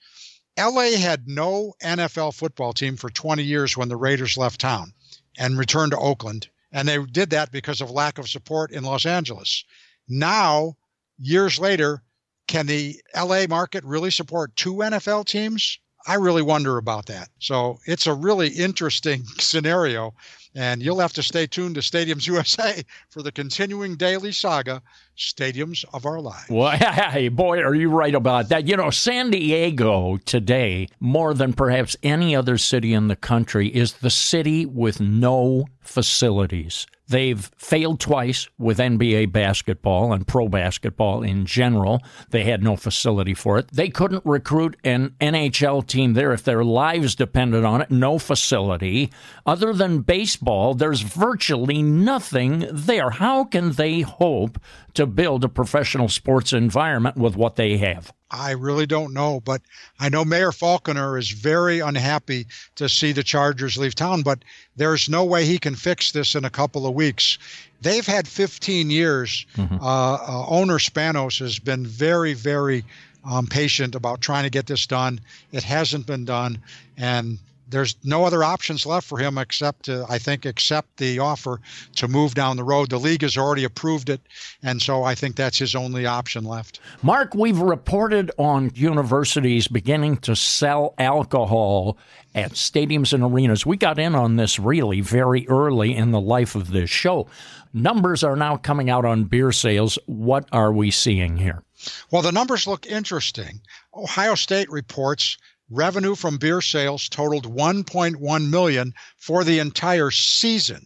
LA 0.58 0.91
had 0.91 1.28
no 1.28 1.74
NFL 1.84 2.34
football 2.36 2.74
team 2.74 2.96
for 2.96 3.10
20 3.10 3.43
years 3.43 3.76
when 3.76 3.89
the 3.89 3.98
Raiders 3.98 4.38
left 4.38 4.62
town 4.62 4.93
and 5.38 5.58
returned 5.58 5.91
to 5.91 5.98
Oakland. 5.98 6.48
And 6.72 6.88
they 6.88 7.04
did 7.04 7.32
that 7.32 7.52
because 7.52 7.82
of 7.82 7.91
lack 7.91 8.17
of 8.17 8.30
support 8.30 8.72
in 8.72 8.84
Los 8.84 9.06
Angeles. 9.06 9.63
Now, 10.08 10.76
years 11.17 11.60
later, 11.60 12.04
can 12.47 12.65
the 12.65 12.99
LA 13.15 13.45
market 13.47 13.84
really 13.84 14.12
support 14.12 14.56
two 14.56 14.75
NFL 14.75 15.25
teams? 15.25 15.79
I 16.06 16.15
really 16.15 16.41
wonder 16.41 16.77
about 16.77 17.06
that. 17.06 17.29
So 17.39 17.79
it's 17.86 18.08
a 18.08 18.13
really 18.13 18.49
interesting 18.49 19.23
scenario. 19.39 20.13
And 20.56 20.84
you'll 20.84 21.00
have 21.00 21.13
to 21.13 21.24
stay 21.24 21.48
tuned 21.48 21.76
to 21.76 21.82
Stadiums 21.82 22.28
USA 22.28 22.84
for 23.10 23.24
the 23.24 23.32
continuing 23.32 23.96
daily 23.96 24.32
saga, 24.32 24.82
Stadiums 25.18 25.84
of 25.94 26.06
Our 26.06 26.20
Lives. 26.20 26.50
Well, 26.50 26.72
hey, 26.78 27.30
boy, 27.30 27.60
are 27.60 27.74
you 27.74 27.89
right 27.89 28.13
about 28.13 28.50
that. 28.50 28.68
You 28.68 28.78
know, 28.78 28.89
San 28.92 29.32
Diego 29.32 30.18
today, 30.18 30.88
more 31.00 31.34
than 31.34 31.54
perhaps 31.54 31.96
any 32.04 32.36
other 32.36 32.58
city 32.58 32.94
in 32.94 33.08
the 33.08 33.16
country, 33.16 33.68
is 33.70 33.94
the 33.94 34.10
city 34.10 34.66
with 34.66 35.00
no 35.00 35.66
facilities. 35.82 36.86
They've 37.08 37.52
failed 37.58 38.00
twice 38.00 38.48
with 38.58 38.80
NBA 38.80 39.32
basketball 39.32 40.13
and 40.13 40.26
pro 40.26 40.48
basketball 40.48 41.22
in 41.22 41.46
general. 41.46 42.02
They 42.30 42.46
had 42.46 42.63
no 42.63 42.78
facility 42.78 43.34
for 43.34 43.60
it. 43.60 43.68
They 43.72 43.89
couldn't 43.89 44.26
recruit 44.26 44.78
an 44.86 45.13
NHL 45.20 45.86
team 45.86 46.13
there 46.13 46.32
if 46.32 46.44
their 46.44 46.63
lives 46.63 47.13
depended 47.13 47.66
on 47.66 47.82
it. 47.82 47.92
No 47.92 48.18
facility. 48.20 49.12
Other 49.46 49.74
than 49.74 50.00
baseball, 50.00 50.42
there's 50.73 51.01
virtually 51.01 51.82
nothing 51.82 52.67
there. 52.71 53.10
How 53.10 53.43
can 53.43 53.73
they 53.73 54.01
hope 54.01 54.60
to 54.93 55.06
build 55.06 55.43
a 55.43 55.49
professional 55.49 56.10
sports 56.10 56.53
environment 56.53 57.17
with 57.17 57.36
what 57.36 57.56
they 57.56 57.77
have? 57.77 58.13
I 58.29 58.51
really 58.51 58.88
don't 58.88 59.13
know, 59.13 59.41
but 59.41 59.62
I 59.99 60.10
know 60.10 60.25
Mayor 60.25 60.51
Faulconer 60.51 61.19
is 61.19 61.29
very 61.29 61.79
unhappy 61.79 62.47
to 62.75 62.89
see 62.89 63.12
the 63.12 63.23
Chargers 63.23 63.77
leave 63.77 63.93
town, 63.93 64.23
but 64.23 64.43
there's 64.75 65.08
no 65.08 65.23
way 65.23 65.45
he 65.45 65.60
can 65.60 65.75
fix 65.75 66.12
this 66.12 66.34
in 66.34 66.43
a 66.43 66.49
couple 66.49 66.88
of 66.88 66.95
weeks. 66.95 67.38
They've 67.82 68.06
had 68.06 68.27
15 68.27 68.89
years. 68.89 69.45
Mm-hmm. 69.56 69.75
Uh, 69.75 70.13
uh, 70.15 70.45
owner 70.47 70.79
Spanos 70.79 71.39
has 71.39 71.60
been 71.60 71.86
very, 71.86 72.34
very 72.34 72.84
um, 73.23 73.45
patient 73.45 73.93
about 73.93 74.21
trying 74.21 74.43
to 74.43 74.49
get 74.49 74.65
this 74.65 74.88
done. 74.88 75.19
It 75.51 75.63
hasn't 75.63 76.08
been 76.08 76.25
done, 76.25 76.60
and 76.97 77.38
there's 77.73 77.95
no 78.03 78.23
other 78.23 78.43
options 78.43 78.86
left 78.86 79.07
for 79.07 79.17
him 79.17 79.38
except 79.38 79.86
to, 79.86 80.05
I 80.07 80.19
think, 80.19 80.45
accept 80.45 80.97
the 80.97 81.17
offer 81.19 81.59
to 81.95 82.07
move 82.07 82.36
down 82.36 82.55
the 82.55 82.63
road. 82.63 82.89
The 82.91 82.99
league 82.99 83.23
has 83.23 83.36
already 83.36 83.63
approved 83.63 84.09
it, 84.09 84.21
and 84.62 84.81
so 84.81 85.03
I 85.03 85.15
think 85.15 85.36
that's 85.36 85.57
his 85.57 85.73
only 85.73 86.05
option 86.05 86.43
left. 86.43 86.79
Mark, 87.01 87.33
we've 87.33 87.59
reported 87.59 88.31
on 88.38 88.71
universities 88.75 89.67
beginning 89.67 90.17
to 90.17 90.36
sell 90.36 90.93
alcohol 90.99 91.97
at 92.36 92.51
stadiums 92.51 93.12
and 93.12 93.23
arenas. 93.23 93.65
We 93.65 93.75
got 93.75 93.99
in 93.99 94.13
on 94.13 94.36
this 94.36 94.59
really 94.59 95.01
very 95.01 95.47
early 95.47 95.95
in 95.95 96.12
the 96.12 96.21
life 96.21 96.55
of 96.55 96.71
this 96.71 96.89
show. 96.89 97.27
Numbers 97.73 98.23
are 98.23 98.36
now 98.36 98.57
coming 98.57 98.91
out 98.91 99.03
on 99.03 99.23
beer 99.23 99.51
sales. 99.51 99.97
What 100.05 100.47
are 100.51 100.71
we 100.71 100.91
seeing 100.91 101.38
here? 101.38 101.63
Well, 102.12 102.21
the 102.21 102.31
numbers 102.31 102.67
look 102.67 102.86
interesting. 102.86 103.62
Ohio 103.95 104.36
State 104.36 104.69
reports 104.69 105.38
revenue 105.73 106.15
from 106.15 106.38
beer 106.38 106.62
sales 106.62 107.09
totaled 107.09 107.55
1.1 107.55 108.49
million 108.49 108.93
for 109.17 109.43
the 109.43 109.59
entire 109.59 110.12
season. 110.12 110.86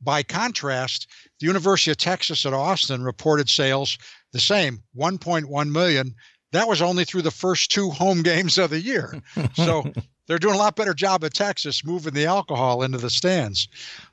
By 0.00 0.22
contrast, 0.22 1.08
the 1.40 1.46
University 1.46 1.90
of 1.90 1.96
Texas 1.96 2.46
at 2.46 2.52
Austin 2.52 3.02
reported 3.02 3.48
sales 3.48 3.98
the 4.32 4.40
same, 4.40 4.82
1.1 4.96 5.70
million. 5.70 6.14
That 6.52 6.68
was 6.68 6.82
only 6.82 7.04
through 7.04 7.22
the 7.22 7.30
first 7.30 7.72
two 7.72 7.90
home 7.90 8.22
games 8.22 8.58
of 8.58 8.70
the 8.70 8.80
year. 8.80 9.20
So 9.54 9.84
they're 10.26 10.38
doing 10.38 10.54
a 10.54 10.58
lot 10.58 10.76
better 10.76 10.94
job 10.94 11.24
at 11.24 11.34
Texas 11.34 11.84
moving 11.84 12.14
the 12.14 12.26
alcohol 12.26 12.82
into 12.82 12.98
the 12.98 13.10
stands. 13.10 13.68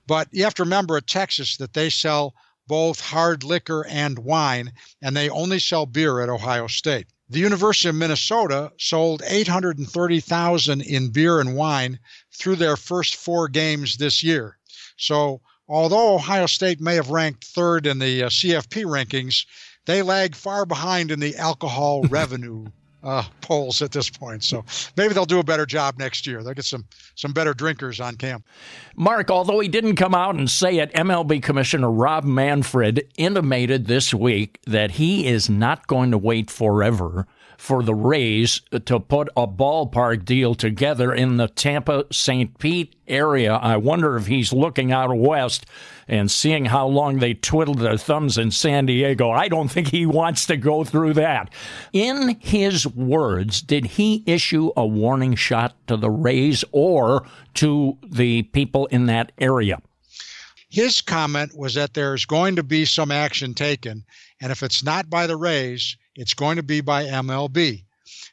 But 0.08 0.28
you 0.32 0.44
have 0.44 0.54
to 0.56 0.64
remember 0.64 0.98
at 0.98 1.08
Texas 1.08 1.58
that 1.58 1.74
they 1.74 1.90
sell 1.90 2.34
both 2.68 3.00
hard 3.00 3.44
liquor 3.44 3.86
and 3.88 4.20
wine, 4.20 4.72
and 5.02 5.16
they 5.16 5.30
only 5.30 5.60
sell 5.60 5.86
beer 5.86 6.22
at 6.22 6.30
Ohio 6.30 6.68
State. 6.68 7.08
The 7.32 7.40
University 7.40 7.88
of 7.88 7.96
Minnesota 7.96 8.74
sold 8.78 9.24
830,000 9.26 10.82
in 10.82 11.12
beer 11.12 11.40
and 11.40 11.56
wine 11.56 11.98
through 12.38 12.58
their 12.58 12.76
first 12.76 13.16
4 13.16 13.48
games 13.48 13.96
this 13.96 14.22
year. 14.22 14.58
So, 14.98 15.42
although 15.66 16.16
Ohio 16.16 16.46
State 16.46 16.82
may 16.82 16.96
have 16.96 17.10
ranked 17.10 17.48
3rd 17.56 17.86
in 17.86 18.00
the 18.00 18.24
uh, 18.24 18.30
CFP 18.30 18.84
rankings, 18.84 19.46
they 19.86 20.02
lag 20.02 20.36
far 20.36 20.66
behind 20.66 21.10
in 21.10 21.22
the 21.22 21.38
alcohol 21.38 22.02
revenue 22.10 22.66
uh, 23.04 23.24
polls 23.42 23.82
at 23.82 23.92
this 23.92 24.10
point. 24.10 24.44
So 24.44 24.64
maybe 24.98 25.14
they'll 25.14 25.26
do 25.26 25.40
a 25.40 25.44
better 25.44 25.66
job 25.66 25.98
next 25.98 26.28
year. 26.28 26.44
They'll 26.44 26.54
get 26.54 26.66
some 26.66 26.86
some 27.16 27.34
better 27.34 27.54
drinkers 27.54 28.00
on 28.00 28.16
camp. 28.16 28.46
Mark, 28.96 29.32
although 29.32 29.60
he 29.60 29.68
didn't 29.68 29.96
come 29.96 30.16
out 30.16 30.36
and 30.36 30.50
say 30.50 30.78
it, 30.78 30.94
MLB 30.94 31.42
Commissioner 31.42 31.92
Rob 31.92 32.24
Manfred 32.24 33.08
intimated 33.18 33.88
this 33.88 34.14
week 34.14 34.60
that 34.66 34.92
he 34.92 35.28
is 35.28 35.50
not 35.50 35.88
going 35.88 36.12
to 36.12 36.18
wait 36.18 36.50
forever 36.52 37.28
for 37.62 37.84
the 37.84 37.94
Rays 37.94 38.60
to 38.86 39.00
put 39.00 39.30
a 39.38 39.48
ballpark 39.48 40.26
deal 40.26 40.56
together 40.56 41.14
in 41.14 41.38
the 41.38 41.48
Tampa 41.48 42.06
St. 42.12 42.58
Pete 42.58 42.96
area. 43.08 43.54
I 43.54 43.78
wonder 43.78 44.18
if 44.18 44.26
he's 44.26 44.52
looking 44.52 44.92
out 44.92 45.16
west 45.16 45.68
and 46.08 46.32
seeing 46.32 46.66
how 46.66 46.88
long 46.88 47.20
they 47.20 47.36
twiddled 47.36 47.78
their 47.78 48.00
thumbs 48.00 48.40
in 48.40 48.50
San 48.50 48.88
Diego. 48.88 49.30
I 49.30 49.48
don't 49.48 49.68
think 49.68 49.90
he 49.90 50.08
wants 50.08 50.48
to 50.48 50.58
go 50.58 50.84
through 50.84 51.14
that. 51.14 51.54
In 51.94 52.36
his 52.40 52.88
words, 52.88 53.62
did 53.62 53.86
he 53.86 54.24
issue 54.26 54.72
a 54.76 54.88
warning 54.88 55.36
shot 55.36 55.76
to 55.86 55.98
the 55.98 56.10
Rays 56.10 56.66
or 56.72 57.28
to 57.54 57.96
the 58.04 58.42
people 58.42 58.88
in 58.88 59.06
that 59.06 59.34
area? 59.38 59.78
His 60.68 61.00
comment 61.00 61.56
was 61.56 61.76
that 61.76 61.94
there's 61.94 62.26
going 62.26 62.56
to 62.56 62.64
be 62.64 62.86
some 62.86 63.12
action 63.12 63.54
taken, 63.54 64.04
and 64.42 64.52
if 64.52 64.64
it's 64.64 64.84
not 64.84 65.12
by 65.12 65.28
the 65.28 65.38
Rays, 65.38 65.96
it's 66.16 66.34
going 66.34 66.58
to 66.58 66.64
be 66.64 66.82
by 66.82 67.06
MLB. 67.06 67.84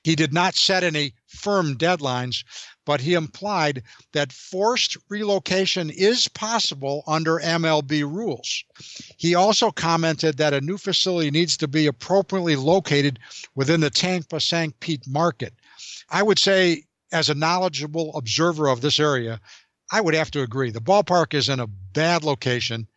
He 0.03 0.17
did 0.17 0.33
not 0.33 0.55
set 0.55 0.83
any 0.83 1.14
firm 1.27 1.77
deadlines, 1.77 2.45
but 2.85 3.01
he 3.01 3.14
implied 3.14 3.83
that 4.12 4.33
forced 4.33 4.97
relocation 5.09 5.91
is 5.91 6.29
possible 6.29 7.05
under 7.07 7.38
MLB 7.38 8.03
rules. 8.03 8.64
He 9.17 9.35
also 9.35 9.71
commented 9.71 10.37
that 10.38 10.55
a 10.55 10.61
new 10.61 10.79
facility 10.79 11.31
needs 11.31 11.57
to 11.59 11.69
be 11.69 11.87
appropriately 11.87 12.57
located 12.57 13.19
within 13.55 13.81
the 13.81 13.91
Tampa 13.91 14.41
St. 14.41 14.79
Pete 14.81 15.07
market. 15.07 15.53
I 16.11 16.23
would 16.23 16.38
say, 16.38 16.85
as 17.12 17.29
a 17.29 17.35
knowledgeable 17.35 18.17
observer 18.17 18.69
of 18.69 18.81
this 18.81 18.99
area, 18.99 19.41
I 19.91 20.01
would 20.01 20.14
have 20.14 20.31
to 20.33 20.43
agree. 20.43 20.71
The 20.71 20.81
ballpark 20.81 21.35
is 21.35 21.49
in 21.49 21.61
a 21.61 21.67
bad 21.67 22.25
location. 22.25 22.88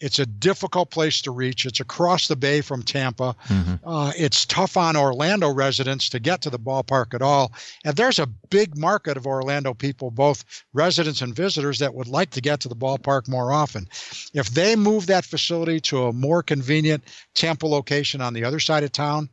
It's 0.00 0.18
a 0.18 0.26
difficult 0.26 0.90
place 0.90 1.20
to 1.22 1.32
reach. 1.32 1.66
It's 1.66 1.80
across 1.80 2.28
the 2.28 2.36
bay 2.36 2.60
from 2.60 2.82
Tampa. 2.82 3.34
Mm-hmm. 3.48 3.88
Uh, 3.88 4.12
it's 4.16 4.46
tough 4.46 4.76
on 4.76 4.96
Orlando 4.96 5.52
residents 5.52 6.08
to 6.10 6.20
get 6.20 6.40
to 6.42 6.50
the 6.50 6.58
ballpark 6.58 7.14
at 7.14 7.22
all. 7.22 7.52
And 7.84 7.96
there's 7.96 8.20
a 8.20 8.26
big 8.26 8.76
market 8.76 9.16
of 9.16 9.26
Orlando 9.26 9.74
people, 9.74 10.10
both 10.10 10.44
residents 10.72 11.20
and 11.20 11.34
visitors, 11.34 11.80
that 11.80 11.94
would 11.94 12.06
like 12.06 12.30
to 12.30 12.40
get 12.40 12.60
to 12.60 12.68
the 12.68 12.76
ballpark 12.76 13.28
more 13.28 13.52
often. 13.52 13.88
If 14.34 14.50
they 14.50 14.76
move 14.76 15.06
that 15.06 15.24
facility 15.24 15.80
to 15.80 16.04
a 16.04 16.12
more 16.12 16.42
convenient 16.42 17.02
Tampa 17.34 17.66
location 17.66 18.20
on 18.20 18.34
the 18.34 18.44
other 18.44 18.60
side 18.60 18.84
of 18.84 18.92
town, 18.92 19.28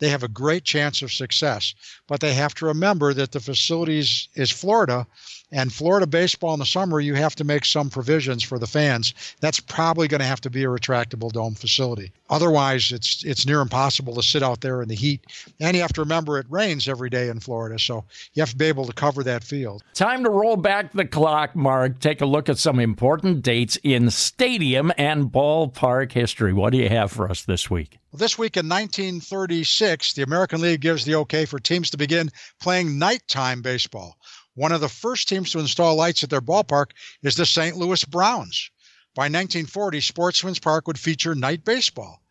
they 0.00 0.08
have 0.08 0.22
a 0.22 0.28
great 0.28 0.64
chance 0.64 1.02
of 1.02 1.12
success. 1.12 1.74
But 2.08 2.20
they 2.20 2.34
have 2.34 2.54
to 2.54 2.66
remember 2.66 3.14
that 3.14 3.32
the 3.32 3.40
facilities 3.40 4.28
is 4.34 4.50
Florida, 4.50 5.06
and 5.52 5.72
Florida 5.72 6.06
baseball 6.06 6.54
in 6.54 6.60
the 6.60 6.66
summer, 6.66 7.00
you 7.00 7.14
have 7.14 7.34
to 7.36 7.44
make 7.44 7.64
some 7.64 7.90
provisions 7.90 8.42
for 8.42 8.58
the 8.58 8.66
fans. 8.66 9.14
That's 9.40 9.60
probably 9.60 10.08
going 10.08 10.20
to 10.20 10.26
have 10.26 10.40
to 10.42 10.50
be 10.50 10.64
a 10.64 10.68
retractable 10.68 11.32
dome 11.32 11.54
facility. 11.54 12.12
Otherwise, 12.28 12.92
it's 12.92 13.24
it's 13.24 13.46
near 13.46 13.60
impossible 13.60 14.14
to 14.14 14.22
sit 14.22 14.42
out 14.42 14.60
there 14.60 14.82
in 14.82 14.88
the 14.88 14.94
heat. 14.94 15.26
And 15.58 15.74
you 15.74 15.82
have 15.82 15.92
to 15.94 16.02
remember 16.02 16.38
it 16.38 16.46
rains 16.48 16.88
every 16.88 17.10
day 17.10 17.28
in 17.28 17.40
Florida, 17.40 17.78
so 17.78 18.04
you 18.34 18.40
have 18.40 18.50
to 18.50 18.56
be 18.56 18.66
able 18.66 18.86
to 18.86 18.92
cover 18.92 19.24
that 19.24 19.42
field. 19.42 19.82
Time 19.94 20.22
to 20.24 20.30
roll 20.30 20.56
back 20.56 20.92
the 20.92 21.04
clock, 21.04 21.56
Mark. 21.56 21.98
Take 22.00 22.20
a 22.20 22.26
look 22.26 22.48
at 22.48 22.58
some 22.58 22.78
important 22.78 23.42
dates 23.42 23.78
in 23.82 24.10
stadium 24.10 24.92
and 24.96 25.30
ballpark 25.32 26.12
history. 26.12 26.52
What 26.52 26.70
do 26.70 26.78
you 26.78 26.88
have 26.88 27.10
for 27.10 27.28
us 27.28 27.44
this 27.44 27.68
week? 27.68 27.98
Well, 28.12 28.18
this 28.18 28.38
week 28.38 28.56
in 28.56 28.68
1936, 28.68 30.14
the 30.14 30.22
American 30.22 30.60
League 30.60 30.80
gives 30.80 31.04
the 31.04 31.14
okay 31.16 31.44
for 31.44 31.60
teams 31.60 31.90
to 31.90 31.96
begin 31.96 32.30
playing 32.60 32.98
nighttime 32.98 33.62
baseball. 33.62 34.16
One 34.54 34.72
of 34.72 34.80
the 34.80 34.88
first 34.88 35.28
teams 35.28 35.52
to 35.52 35.60
install 35.60 35.94
lights 35.94 36.24
at 36.24 36.30
their 36.30 36.40
ballpark 36.40 36.90
is 37.22 37.36
the 37.36 37.46
St. 37.46 37.76
Louis 37.76 38.04
Browns. 38.04 38.70
By 39.14 39.24
1940, 39.24 40.00
Sportsman's 40.00 40.58
Park 40.58 40.86
would 40.86 40.98
feature 40.98 41.34
night 41.34 41.64
baseball. 41.64 42.22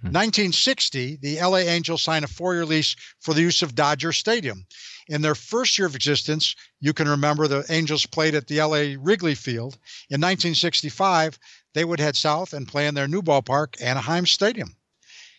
Hmm. 0.00 0.08
1960, 0.08 1.16
the 1.16 1.40
LA 1.40 1.58
Angels 1.58 2.02
signed 2.02 2.24
a 2.24 2.28
four 2.28 2.54
year 2.54 2.66
lease 2.66 2.96
for 3.20 3.34
the 3.34 3.42
use 3.42 3.62
of 3.62 3.74
Dodger 3.74 4.12
Stadium. 4.12 4.66
In 5.08 5.22
their 5.22 5.34
first 5.34 5.78
year 5.78 5.86
of 5.86 5.94
existence, 5.94 6.54
you 6.80 6.92
can 6.92 7.08
remember 7.08 7.48
the 7.48 7.64
Angels 7.68 8.06
played 8.06 8.34
at 8.34 8.46
the 8.46 8.62
LA 8.62 8.96
Wrigley 8.98 9.34
Field. 9.34 9.74
In 10.10 10.20
1965, 10.20 11.38
they 11.74 11.84
would 11.84 12.00
head 12.00 12.16
south 12.16 12.52
and 12.52 12.68
play 12.68 12.86
in 12.86 12.94
their 12.94 13.08
new 13.08 13.22
ballpark, 13.22 13.80
Anaheim 13.80 14.26
Stadium. 14.26 14.76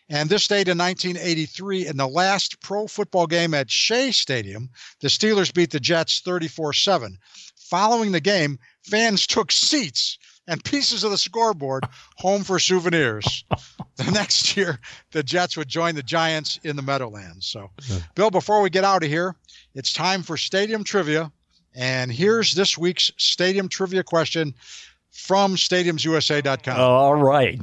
And 0.10 0.30
this 0.30 0.48
date 0.48 0.68
in 0.68 0.78
1983, 0.78 1.88
in 1.88 1.98
the 1.98 2.08
last 2.08 2.62
pro 2.62 2.88
football 2.88 3.26
game 3.26 3.54
at 3.54 3.72
Shea 3.72 4.12
Stadium, 4.12 4.70
the 5.00 5.08
Steelers 5.08 5.54
beat 5.54 5.72
the 5.72 5.80
Jets 5.80 6.20
34 6.22 6.74
7. 6.74 7.18
Following 7.56 8.12
the 8.12 8.20
game, 8.20 8.60
fans 8.84 9.26
took 9.28 9.52
seats 9.52 10.18
and 10.48 10.64
pieces 10.64 11.04
of 11.04 11.12
the 11.12 11.18
scoreboard 11.18 11.86
home 12.18 12.44
for 12.44 12.60
souvenirs. 12.60 13.46
the 13.96 14.12
next 14.12 14.58
year, 14.58 14.80
the 15.12 15.24
Jets 15.24 15.56
would 15.56 15.70
join 15.70 15.96
the 15.96 16.04
Giants 16.04 16.60
in 16.64 16.76
the 16.76 16.82
Meadowlands. 16.82 17.48
So, 17.48 17.72
Bill, 18.16 18.30
before 18.30 18.62
we 18.62 18.70
get 18.70 18.84
out 18.84 19.04
of 19.04 19.10
here, 19.10 19.36
it's 19.74 19.94
time 19.94 20.22
for 20.22 20.36
stadium 20.36 20.84
trivia. 20.84 21.32
And 21.76 22.12
here's 22.12 22.54
this 22.54 22.78
week's 22.78 23.12
stadium 23.18 23.70
trivia 23.70 24.04
question 24.04 24.54
from 25.12 25.56
stadiumsusa.com. 25.56 26.78
Oh, 26.78 26.84
all 26.84 27.16
right. 27.16 27.62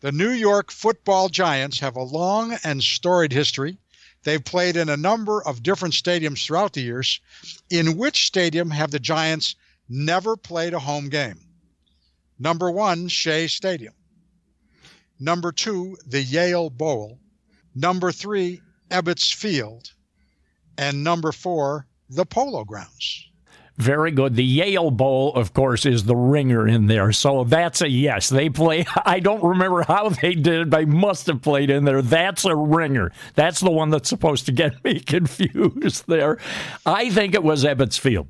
The 0.00 0.12
New 0.12 0.30
York 0.30 0.70
football 0.70 1.28
giants 1.28 1.80
have 1.80 1.96
a 1.96 2.02
long 2.02 2.56
and 2.64 2.82
storied 2.82 3.32
history. 3.32 3.78
They've 4.22 4.44
played 4.44 4.76
in 4.76 4.88
a 4.88 4.96
number 4.96 5.42
of 5.42 5.62
different 5.62 5.94
stadiums 5.94 6.42
throughout 6.44 6.72
the 6.72 6.80
years. 6.80 7.20
In 7.68 7.98
which 7.98 8.26
stadium 8.26 8.70
have 8.70 8.90
the 8.90 8.98
Giants 8.98 9.56
never 9.88 10.36
played 10.36 10.72
a 10.72 10.78
home 10.78 11.10
game? 11.10 11.40
Number 12.38 12.70
one, 12.70 13.08
Shea 13.08 13.46
Stadium. 13.46 13.94
Number 15.18 15.52
two, 15.52 15.98
the 16.06 16.22
Yale 16.22 16.70
Bowl. 16.70 17.18
Number 17.74 18.10
three, 18.10 18.62
Ebbets 18.90 19.34
Field. 19.34 19.92
And 20.78 21.04
number 21.04 21.30
four, 21.30 21.86
the 22.08 22.24
Polo 22.24 22.64
Grounds. 22.64 23.29
Very 23.80 24.10
good. 24.10 24.36
The 24.36 24.44
Yale 24.44 24.90
Bowl, 24.90 25.34
of 25.34 25.54
course, 25.54 25.86
is 25.86 26.04
the 26.04 26.14
ringer 26.16 26.68
in 26.68 26.86
there. 26.86 27.12
So 27.12 27.44
that's 27.44 27.80
a 27.80 27.88
yes. 27.88 28.28
They 28.28 28.50
play. 28.50 28.84
I 29.06 29.20
don't 29.20 29.42
remember 29.42 29.82
how 29.82 30.10
they 30.10 30.34
did. 30.34 30.70
They 30.70 30.84
must 30.84 31.26
have 31.28 31.40
played 31.40 31.70
in 31.70 31.84
there. 31.84 32.02
That's 32.02 32.44
a 32.44 32.54
ringer. 32.54 33.10
That's 33.34 33.60
the 33.60 33.70
one 33.70 33.90
that's 33.90 34.08
supposed 34.08 34.46
to 34.46 34.52
get 34.52 34.84
me 34.84 35.00
confused 35.00 36.04
there. 36.06 36.38
I 36.84 37.10
think 37.10 37.34
it 37.34 37.42
was 37.42 37.64
Ebbets 37.64 37.98
Field. 37.98 38.28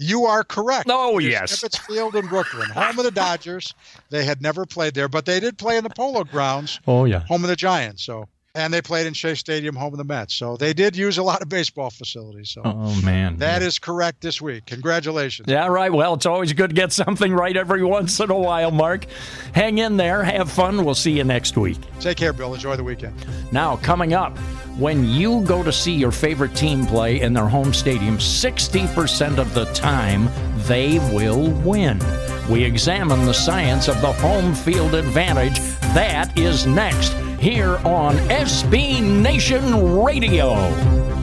You 0.00 0.26
are 0.26 0.44
correct. 0.44 0.88
Oh, 0.90 1.18
yes. 1.18 1.60
Ebbets 1.62 1.78
Field 1.80 2.14
in 2.14 2.26
Brooklyn, 2.26 2.68
home 2.70 2.98
of 2.98 3.04
the 3.04 3.10
Dodgers. 3.10 3.74
They 4.10 4.24
had 4.24 4.40
never 4.40 4.64
played 4.64 4.94
there, 4.94 5.08
but 5.08 5.26
they 5.26 5.40
did 5.40 5.58
play 5.58 5.76
in 5.76 5.84
the 5.84 5.90
Polo 5.90 6.22
Grounds, 6.24 6.78
Oh, 6.86 7.04
yeah. 7.04 7.20
home 7.20 7.42
of 7.42 7.50
the 7.50 7.56
Giants. 7.56 8.04
So, 8.04 8.28
and 8.54 8.72
they 8.72 8.80
played 8.82 9.06
in 9.06 9.12
Shea 9.14 9.34
Stadium, 9.34 9.76
home 9.76 9.92
of 9.92 9.98
the 9.98 10.04
Mets. 10.04 10.34
So 10.34 10.56
they 10.56 10.72
did 10.72 10.96
use 10.96 11.18
a 11.18 11.22
lot 11.22 11.42
of 11.42 11.48
baseball 11.48 11.90
facilities. 11.90 12.50
So 12.50 12.62
Oh, 12.64 13.00
man. 13.02 13.36
that 13.36 13.62
is 13.62 13.78
correct 13.78 14.20
this 14.20 14.40
week. 14.40 14.66
Congratulations. 14.66 15.46
Yeah, 15.48 15.66
right. 15.66 15.92
Well, 15.92 16.14
it's 16.14 16.26
always 16.26 16.52
good 16.52 16.70
to 16.70 16.74
get 16.76 16.92
something 16.92 17.32
right 17.32 17.56
every 17.56 17.84
once 17.84 18.18
in 18.20 18.30
a 18.30 18.38
while, 18.38 18.70
Mark. 18.70 19.06
Hang 19.52 19.78
in 19.78 19.96
there. 19.96 20.24
Have 20.24 20.50
fun. 20.50 20.84
We'll 20.84 20.94
see 20.94 21.12
you 21.12 21.24
next 21.24 21.56
week. 21.56 21.78
Take 22.00 22.16
care, 22.16 22.32
Bill. 22.32 22.54
Enjoy 22.54 22.74
the 22.76 22.84
weekend. 22.84 23.14
Now, 23.52 23.76
coming 23.76 24.14
up, 24.14 24.36
when 24.78 25.04
you 25.04 25.42
go 25.44 25.62
to 25.62 25.72
see 25.72 25.92
your 25.94 26.12
favorite 26.12 26.54
team 26.54 26.86
play 26.86 27.20
in 27.20 27.32
their 27.34 27.48
home 27.48 27.74
stadium, 27.74 28.18
60% 28.18 29.38
of 29.38 29.52
the 29.54 29.66
time 29.66 30.28
they 30.66 30.98
will 31.12 31.50
win. 31.62 32.00
We 32.48 32.64
examine 32.64 33.26
the 33.26 33.34
science 33.34 33.88
of 33.88 34.00
the 34.00 34.12
home 34.12 34.54
field 34.54 34.94
advantage. 34.94 35.58
That 35.94 36.36
is 36.38 36.66
next 36.66 37.12
here 37.38 37.76
on 37.86 38.16
SB 38.28 39.02
Nation 39.22 39.94
Radio. 40.02 41.17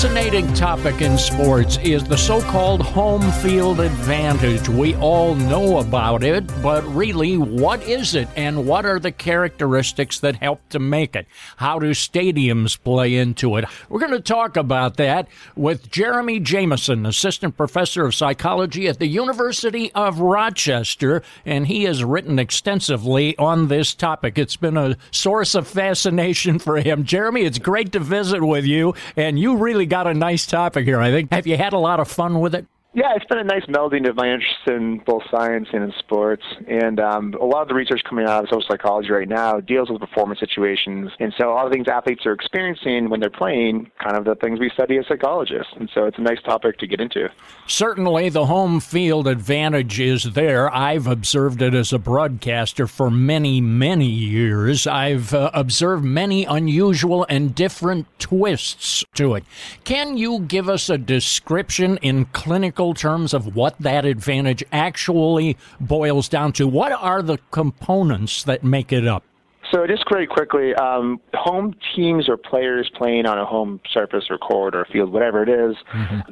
Fascinating 0.00 0.50
topic 0.54 1.02
in 1.02 1.18
sports 1.18 1.76
is 1.82 2.02
the 2.02 2.16
so 2.16 2.40
called 2.40 2.80
home 2.80 3.30
field 3.42 3.80
advantage. 3.80 4.66
We 4.66 4.94
all 4.94 5.34
know 5.34 5.76
about 5.76 6.24
it, 6.24 6.46
but 6.62 6.82
really, 6.86 7.36
what 7.36 7.82
is 7.82 8.14
it 8.14 8.26
and 8.34 8.66
what 8.66 8.86
are 8.86 8.98
the 8.98 9.12
characteristics 9.12 10.18
that 10.20 10.36
help 10.36 10.66
to 10.70 10.78
make 10.78 11.14
it? 11.14 11.26
How 11.58 11.78
do 11.78 11.90
stadiums 11.90 12.82
play 12.82 13.14
into 13.16 13.56
it? 13.56 13.66
We're 13.90 14.00
going 14.00 14.12
to 14.12 14.20
talk 14.20 14.56
about 14.56 14.96
that 14.96 15.28
with 15.54 15.90
Jeremy 15.90 16.40
Jamieson, 16.40 17.04
assistant 17.04 17.58
professor 17.58 18.06
of 18.06 18.14
psychology 18.14 18.88
at 18.88 19.00
the 19.00 19.06
University 19.06 19.92
of 19.92 20.18
Rochester, 20.18 21.22
and 21.44 21.66
he 21.66 21.84
has 21.84 22.02
written 22.02 22.38
extensively 22.38 23.36
on 23.36 23.68
this 23.68 23.94
topic. 23.94 24.38
It's 24.38 24.56
been 24.56 24.78
a 24.78 24.96
source 25.10 25.54
of 25.54 25.68
fascination 25.68 26.58
for 26.58 26.78
him. 26.78 27.04
Jeremy, 27.04 27.42
it's 27.42 27.58
great 27.58 27.92
to 27.92 28.00
visit 28.00 28.42
with 28.42 28.64
you, 28.64 28.94
and 29.14 29.38
you 29.38 29.58
really 29.58 29.89
got 29.90 30.06
a 30.06 30.14
nice 30.14 30.46
topic 30.46 30.86
here, 30.86 31.00
I 31.00 31.10
think. 31.10 31.30
Have 31.32 31.46
you 31.46 31.58
had 31.58 31.74
a 31.74 31.78
lot 31.78 32.00
of 32.00 32.08
fun 32.08 32.40
with 32.40 32.54
it? 32.54 32.66
Yeah, 32.92 33.14
it's 33.14 33.24
been 33.26 33.38
a 33.38 33.44
nice 33.44 33.64
melding 33.66 34.08
of 34.08 34.16
my 34.16 34.32
interest 34.32 34.66
in 34.66 35.00
both 35.06 35.22
science 35.30 35.68
and 35.72 35.84
in 35.84 35.92
sports. 36.00 36.42
And 36.66 36.98
um, 36.98 37.34
a 37.40 37.44
lot 37.44 37.62
of 37.62 37.68
the 37.68 37.74
research 37.74 38.02
coming 38.08 38.26
out 38.26 38.42
of 38.42 38.50
social 38.50 38.66
psychology 38.68 39.10
right 39.10 39.28
now 39.28 39.60
deals 39.60 39.90
with 39.90 40.00
performance 40.00 40.40
situations. 40.40 41.12
And 41.20 41.32
so 41.38 41.52
a 41.52 41.54
lot 41.54 41.66
of 41.66 41.72
things 41.72 41.86
athletes 41.86 42.26
are 42.26 42.32
experiencing 42.32 43.08
when 43.08 43.20
they're 43.20 43.30
playing, 43.30 43.92
kind 44.02 44.16
of 44.16 44.24
the 44.24 44.34
things 44.34 44.58
we 44.58 44.70
study 44.70 44.98
as 44.98 45.06
psychologists. 45.06 45.72
And 45.76 45.88
so 45.94 46.06
it's 46.06 46.18
a 46.18 46.20
nice 46.20 46.42
topic 46.42 46.78
to 46.78 46.88
get 46.88 47.00
into. 47.00 47.28
Certainly, 47.68 48.30
the 48.30 48.46
home 48.46 48.80
field 48.80 49.28
advantage 49.28 50.00
is 50.00 50.24
there. 50.24 50.74
I've 50.74 51.06
observed 51.06 51.62
it 51.62 51.74
as 51.74 51.92
a 51.92 51.98
broadcaster 51.98 52.88
for 52.88 53.08
many, 53.08 53.60
many 53.60 54.08
years. 54.08 54.88
I've 54.88 55.32
uh, 55.32 55.52
observed 55.54 56.04
many 56.04 56.44
unusual 56.44 57.24
and 57.28 57.54
different 57.54 58.08
twists 58.18 59.04
to 59.14 59.36
it. 59.36 59.44
Can 59.84 60.16
you 60.16 60.40
give 60.40 60.68
us 60.68 60.90
a 60.90 60.98
description 60.98 61.96
in 61.98 62.24
clinical 62.24 62.79
terms 62.94 63.34
of 63.34 63.54
what 63.54 63.78
that 63.80 64.04
advantage 64.04 64.64
actually 64.72 65.56
boils 65.80 66.28
down 66.28 66.52
to? 66.54 66.66
What 66.66 66.92
are 66.92 67.22
the 67.22 67.38
components 67.50 68.44
that 68.44 68.64
make 68.64 68.92
it 68.92 69.06
up? 69.06 69.24
So 69.72 69.86
just 69.86 70.04
very 70.10 70.26
quickly, 70.26 70.74
um, 70.74 71.20
home 71.34 71.74
teams 71.94 72.28
or 72.28 72.36
players 72.36 72.90
playing 72.96 73.26
on 73.26 73.38
a 73.38 73.44
home 73.44 73.80
surface 73.92 74.24
or 74.28 74.36
court 74.36 74.74
or 74.74 74.84
field, 74.92 75.12
whatever 75.12 75.42
it 75.42 75.48
is, 75.48 75.76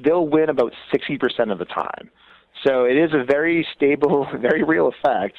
they'll 0.02 0.26
win 0.26 0.48
about 0.48 0.72
60% 0.92 1.52
of 1.52 1.58
the 1.58 1.64
time. 1.64 2.10
So 2.64 2.84
it 2.84 2.96
is 2.96 3.10
a 3.12 3.24
very 3.24 3.66
stable, 3.74 4.26
very 4.40 4.62
real 4.62 4.88
effect. 4.88 5.36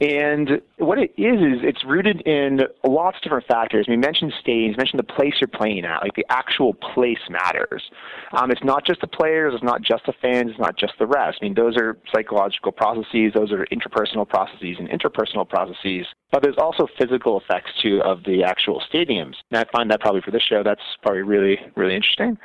And 0.00 0.60
what 0.78 0.98
it 0.98 1.12
is 1.16 1.40
is 1.40 1.62
it's 1.62 1.84
rooted 1.84 2.20
in 2.22 2.60
lots 2.86 3.16
of 3.16 3.22
different 3.22 3.46
factors. 3.46 3.86
We 3.88 3.96
mentioned 3.96 4.32
stadiums, 4.44 4.76
mentioned 4.76 4.98
the 4.98 5.12
place 5.14 5.34
you're 5.40 5.48
playing 5.48 5.84
at, 5.84 6.02
like 6.02 6.14
the 6.14 6.26
actual 6.28 6.74
place 6.74 7.18
matters. 7.28 7.82
Um, 8.32 8.50
it's 8.50 8.62
not 8.64 8.86
just 8.86 9.00
the 9.00 9.06
players, 9.06 9.54
it's 9.54 9.64
not 9.64 9.82
just 9.82 10.06
the 10.06 10.14
fans, 10.22 10.50
it's 10.50 10.60
not 10.60 10.76
just 10.76 10.94
the 10.98 11.06
rest. 11.06 11.38
I 11.40 11.44
mean, 11.44 11.54
those 11.54 11.76
are 11.76 11.98
psychological 12.14 12.72
processes, 12.72 13.32
those 13.34 13.52
are 13.52 13.66
interpersonal 13.72 14.28
processes 14.28 14.76
and 14.78 14.88
interpersonal 14.88 15.48
processes. 15.48 16.06
But 16.34 16.42
there's 16.42 16.58
also 16.58 16.88
physical 16.98 17.40
effects 17.40 17.70
too 17.80 18.02
of 18.04 18.24
the 18.24 18.42
actual 18.42 18.82
stadiums. 18.92 19.34
And 19.52 19.58
I 19.60 19.64
find 19.70 19.88
that 19.92 20.00
probably 20.00 20.20
for 20.20 20.32
this 20.32 20.42
show, 20.42 20.64
that's 20.64 20.80
probably 21.00 21.22
really, 21.22 21.60
really 21.76 21.94
interesting. 21.94 22.36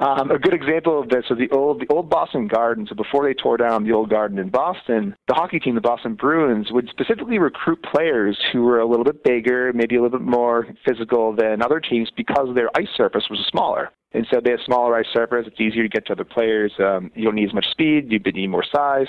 Um, 0.00 0.30
a 0.30 0.38
good 0.38 0.52
example 0.52 1.00
of 1.00 1.08
this 1.08 1.24
is 1.30 1.38
the 1.38 1.48
old, 1.56 1.80
the 1.80 1.86
old 1.88 2.10
Boston 2.10 2.46
Garden. 2.46 2.86
So 2.86 2.94
before 2.94 3.24
they 3.24 3.32
tore 3.32 3.56
down 3.56 3.84
the 3.84 3.92
old 3.92 4.10
garden 4.10 4.38
in 4.38 4.50
Boston, 4.50 5.16
the 5.28 5.34
hockey 5.34 5.58
team, 5.58 5.76
the 5.76 5.80
Boston 5.80 6.12
Bruins, 6.14 6.70
would 6.72 6.90
specifically 6.90 7.38
recruit 7.38 7.82
players 7.90 8.38
who 8.52 8.64
were 8.64 8.80
a 8.80 8.86
little 8.86 9.04
bit 9.04 9.24
bigger, 9.24 9.72
maybe 9.72 9.96
a 9.96 10.02
little 10.02 10.18
bit 10.18 10.28
more 10.28 10.66
physical 10.86 11.34
than 11.34 11.62
other 11.62 11.80
teams 11.80 12.10
because 12.14 12.54
their 12.54 12.68
ice 12.76 12.90
surface 12.98 13.24
was 13.30 13.42
smaller. 13.48 13.90
And 14.12 14.26
so 14.32 14.40
they 14.42 14.50
have 14.50 14.60
smaller 14.64 14.96
ice 14.96 15.06
surface. 15.12 15.44
It's 15.46 15.60
easier 15.60 15.82
to 15.82 15.88
get 15.88 16.06
to 16.06 16.12
other 16.12 16.24
players. 16.24 16.72
Um, 16.78 17.10
you 17.14 17.24
don't 17.24 17.34
need 17.34 17.48
as 17.48 17.54
much 17.54 17.66
speed. 17.70 18.10
You 18.10 18.18
need 18.18 18.48
more 18.48 18.64
size. 18.74 19.06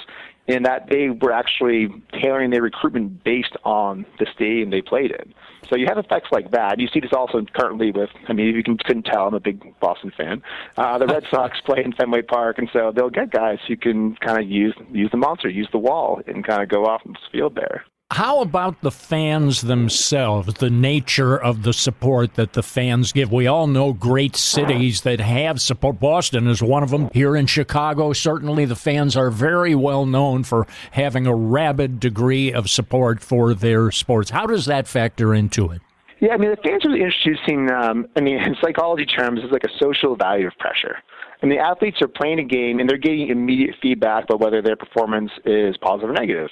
In 0.50 0.64
that 0.64 0.88
they 0.90 1.10
were 1.10 1.32
actually 1.32 1.88
tailoring 2.12 2.50
their 2.50 2.64
recruitment 2.64 3.24
based 3.24 3.56
on 3.64 4.06
the 4.18 4.26
stadium 4.34 4.72
they 4.72 4.82
played 4.82 5.12
in. 5.12 5.34
So 5.70 5.76
you 5.76 5.86
have 5.88 6.00
effects 6.00 6.30
like 6.32 6.50
that. 6.52 6.80
You 6.80 6.88
see 6.92 7.00
this 7.00 7.12
also 7.16 7.46
currently 7.54 7.92
with, 7.92 8.10
I 8.28 8.34
mean, 8.34 8.50
if 8.50 8.56
you 8.56 8.64
can, 8.64 8.78
couldn't 8.78 9.04
tell, 9.04 9.28
I'm 9.28 9.36
a 9.36 9.40
big 9.40 9.80
Boston 9.80 10.12
fan. 10.18 10.42
Uh, 10.76 10.98
the 10.98 11.06
Red 11.06 11.24
Sox 11.32 11.62
play 11.64 11.84
in 11.86 11.94
Fenway 11.94 12.24
Park, 12.24 12.58
and 12.58 12.68
so 12.74 12.92
they'll 12.94 13.12
get 13.12 13.30
guys 13.32 13.60
who 13.68 13.78
can 13.78 14.16
kind 14.16 14.42
of 14.42 14.50
use 14.50 14.74
use 14.92 15.12
the 15.12 15.18
monster, 15.18 15.50
use 15.50 15.70
the 15.72 15.78
wall, 15.78 16.22
and 16.26 16.46
kind 16.46 16.64
of 16.64 16.70
go 16.70 16.86
off 16.86 17.02
the 17.06 17.16
field 17.32 17.54
there. 17.54 17.86
How 18.12 18.42
about 18.42 18.82
the 18.82 18.90
fans 18.90 19.62
themselves, 19.62 20.56
the 20.56 20.72
nature 20.72 21.38
of 21.38 21.62
the 21.62 21.74
support 21.74 22.34
that 22.36 22.54
the 22.54 22.64
fans 22.64 23.12
give? 23.12 23.32
We 23.32 23.46
all 23.46 23.68
know 23.68 23.94
great 23.94 24.36
cities 24.36 25.02
that 25.02 25.20
have 25.20 25.62
support. 25.62 26.00
Boston 26.00 26.48
is 26.48 26.64
one 26.64 26.82
of 26.82 26.90
them. 26.90 27.12
Here 27.14 27.36
in 27.36 27.46
Chicago, 27.46 28.12
certainly 28.14 28.66
the 28.66 28.76
fans 28.76 29.16
are 29.16 29.30
very 29.30 29.76
well 29.76 30.08
known 30.08 30.44
for 30.44 30.66
having 30.92 31.28
a 31.28 31.36
rabid 31.36 32.00
degree 32.00 32.52
of 32.52 32.68
support 32.68 33.22
for 33.22 33.54
their 33.54 33.92
sports. 33.92 34.32
How 34.32 34.48
does 34.48 34.66
that 34.66 34.88
factor 34.88 35.36
into 35.36 35.70
it? 35.70 35.82
Yeah, 36.20 36.34
I 36.34 36.38
mean, 36.38 36.50
the 36.50 36.58
fans 36.58 36.84
are 36.86 36.96
introducing, 36.96 37.72
um, 37.72 38.08
I 38.16 38.22
mean, 38.22 38.38
in 38.44 38.56
psychology 38.60 39.06
terms, 39.06 39.42
it's 39.44 39.54
like 39.54 39.64
a 39.64 39.78
social 39.80 40.16
value 40.16 40.48
of 40.48 40.58
pressure. 40.58 40.98
And 41.42 41.52
the 41.52 41.60
athletes 41.60 42.02
are 42.02 42.08
playing 42.08 42.40
a 42.40 42.44
game 42.44 42.80
and 42.80 42.90
they're 42.90 42.98
getting 42.98 43.30
immediate 43.30 43.76
feedback 43.82 44.26
about 44.26 44.42
whether 44.42 44.62
their 44.62 44.76
performance 44.76 45.32
is 45.46 45.78
positive 45.78 46.10
or 46.10 46.14
negative. 46.14 46.50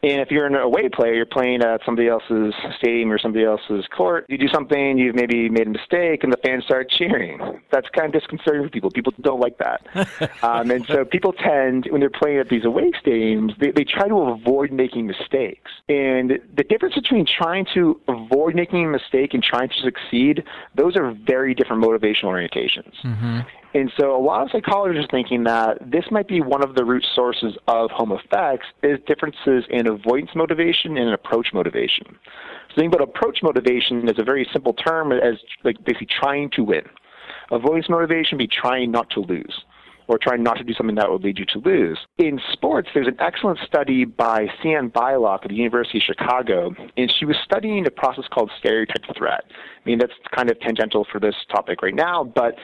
And 0.00 0.20
if 0.20 0.30
you're 0.30 0.46
an 0.46 0.54
away 0.54 0.88
player, 0.88 1.12
you're 1.12 1.26
playing 1.26 1.62
at 1.62 1.80
somebody 1.84 2.06
else's 2.06 2.54
stadium 2.78 3.10
or 3.10 3.18
somebody 3.18 3.44
else's 3.44 3.84
court. 3.88 4.26
You 4.28 4.38
do 4.38 4.46
something, 4.48 4.96
you've 4.96 5.16
maybe 5.16 5.48
made 5.48 5.66
a 5.66 5.70
mistake, 5.70 6.22
and 6.22 6.32
the 6.32 6.36
fans 6.36 6.64
start 6.64 6.88
cheering. 6.88 7.60
That's 7.72 7.88
kind 7.90 8.06
of 8.06 8.20
disconcerting 8.20 8.62
for 8.62 8.68
people. 8.68 8.90
People 8.92 9.12
don't 9.20 9.40
like 9.40 9.58
that. 9.58 9.84
um, 10.44 10.70
and 10.70 10.86
so 10.86 11.04
people 11.04 11.32
tend, 11.32 11.88
when 11.90 12.00
they're 12.00 12.10
playing 12.10 12.38
at 12.38 12.48
these 12.48 12.64
away 12.64 12.92
stadiums, 13.04 13.58
they, 13.58 13.72
they 13.72 13.82
try 13.82 14.06
to 14.06 14.14
avoid 14.14 14.70
making 14.70 15.08
mistakes. 15.08 15.70
And 15.88 16.38
the 16.54 16.62
difference 16.62 16.94
between 16.94 17.26
trying 17.26 17.66
to 17.74 18.00
avoid 18.06 18.54
making 18.54 18.84
a 18.84 18.88
mistake 18.88 19.34
and 19.34 19.42
trying 19.42 19.68
to 19.68 19.80
succeed, 19.82 20.44
those 20.76 20.96
are 20.96 21.10
very 21.10 21.54
different 21.54 21.82
motivational 21.82 22.26
orientations. 22.26 22.94
Mm-hmm. 23.04 23.40
And 23.74 23.92
so 24.00 24.16
a 24.16 24.22
lot 24.22 24.42
of 24.42 24.50
psychologists 24.50 25.04
are 25.04 25.16
thinking 25.16 25.44
that 25.44 25.78
this 25.90 26.04
might 26.10 26.26
be 26.26 26.40
one 26.40 26.64
of 26.64 26.74
the 26.74 26.84
root 26.84 27.04
sources 27.14 27.54
of 27.66 27.90
home 27.90 28.12
effects 28.12 28.66
is 28.82 28.98
differences 29.06 29.64
in 29.70 29.86
avoidance 29.86 30.30
motivation 30.34 30.96
and 30.96 31.10
approach 31.10 31.48
motivation. 31.52 32.06
So 32.70 32.76
think 32.76 32.94
about 32.94 33.06
approach 33.06 33.40
motivation 33.42 34.08
as 34.08 34.18
a 34.18 34.24
very 34.24 34.48
simple 34.52 34.72
term 34.72 35.12
as 35.12 35.34
like 35.64 35.76
basically 35.84 36.08
trying 36.20 36.50
to 36.50 36.64
win. 36.64 36.82
Avoidance 37.50 37.88
motivation 37.88 38.38
be 38.38 38.46
trying 38.46 38.90
not 38.90 39.10
to 39.10 39.20
lose 39.20 39.64
or 40.08 40.18
trying 40.18 40.42
not 40.42 40.56
to 40.56 40.64
do 40.64 40.72
something 40.72 40.96
that 40.96 41.10
would 41.10 41.22
lead 41.22 41.38
you 41.38 41.44
to 41.44 41.58
lose. 41.58 41.98
In 42.16 42.40
sports, 42.52 42.88
there's 42.94 43.06
an 43.06 43.16
excellent 43.20 43.58
study 43.66 44.06
by 44.06 44.46
Sian 44.62 44.90
Beilock 44.90 45.40
at 45.42 45.50
the 45.50 45.54
University 45.54 45.98
of 45.98 46.04
Chicago, 46.04 46.74
and 46.96 47.12
she 47.18 47.26
was 47.26 47.36
studying 47.44 47.86
a 47.86 47.90
process 47.90 48.24
called 48.32 48.50
stereotype 48.58 49.04
threat. 49.16 49.44
I 49.46 49.88
mean, 49.88 49.98
that's 49.98 50.14
kind 50.34 50.50
of 50.50 50.58
tangential 50.60 51.06
for 51.12 51.20
this 51.20 51.34
topic 51.54 51.82
right 51.82 51.94
now, 51.94 52.24
but 52.24 52.54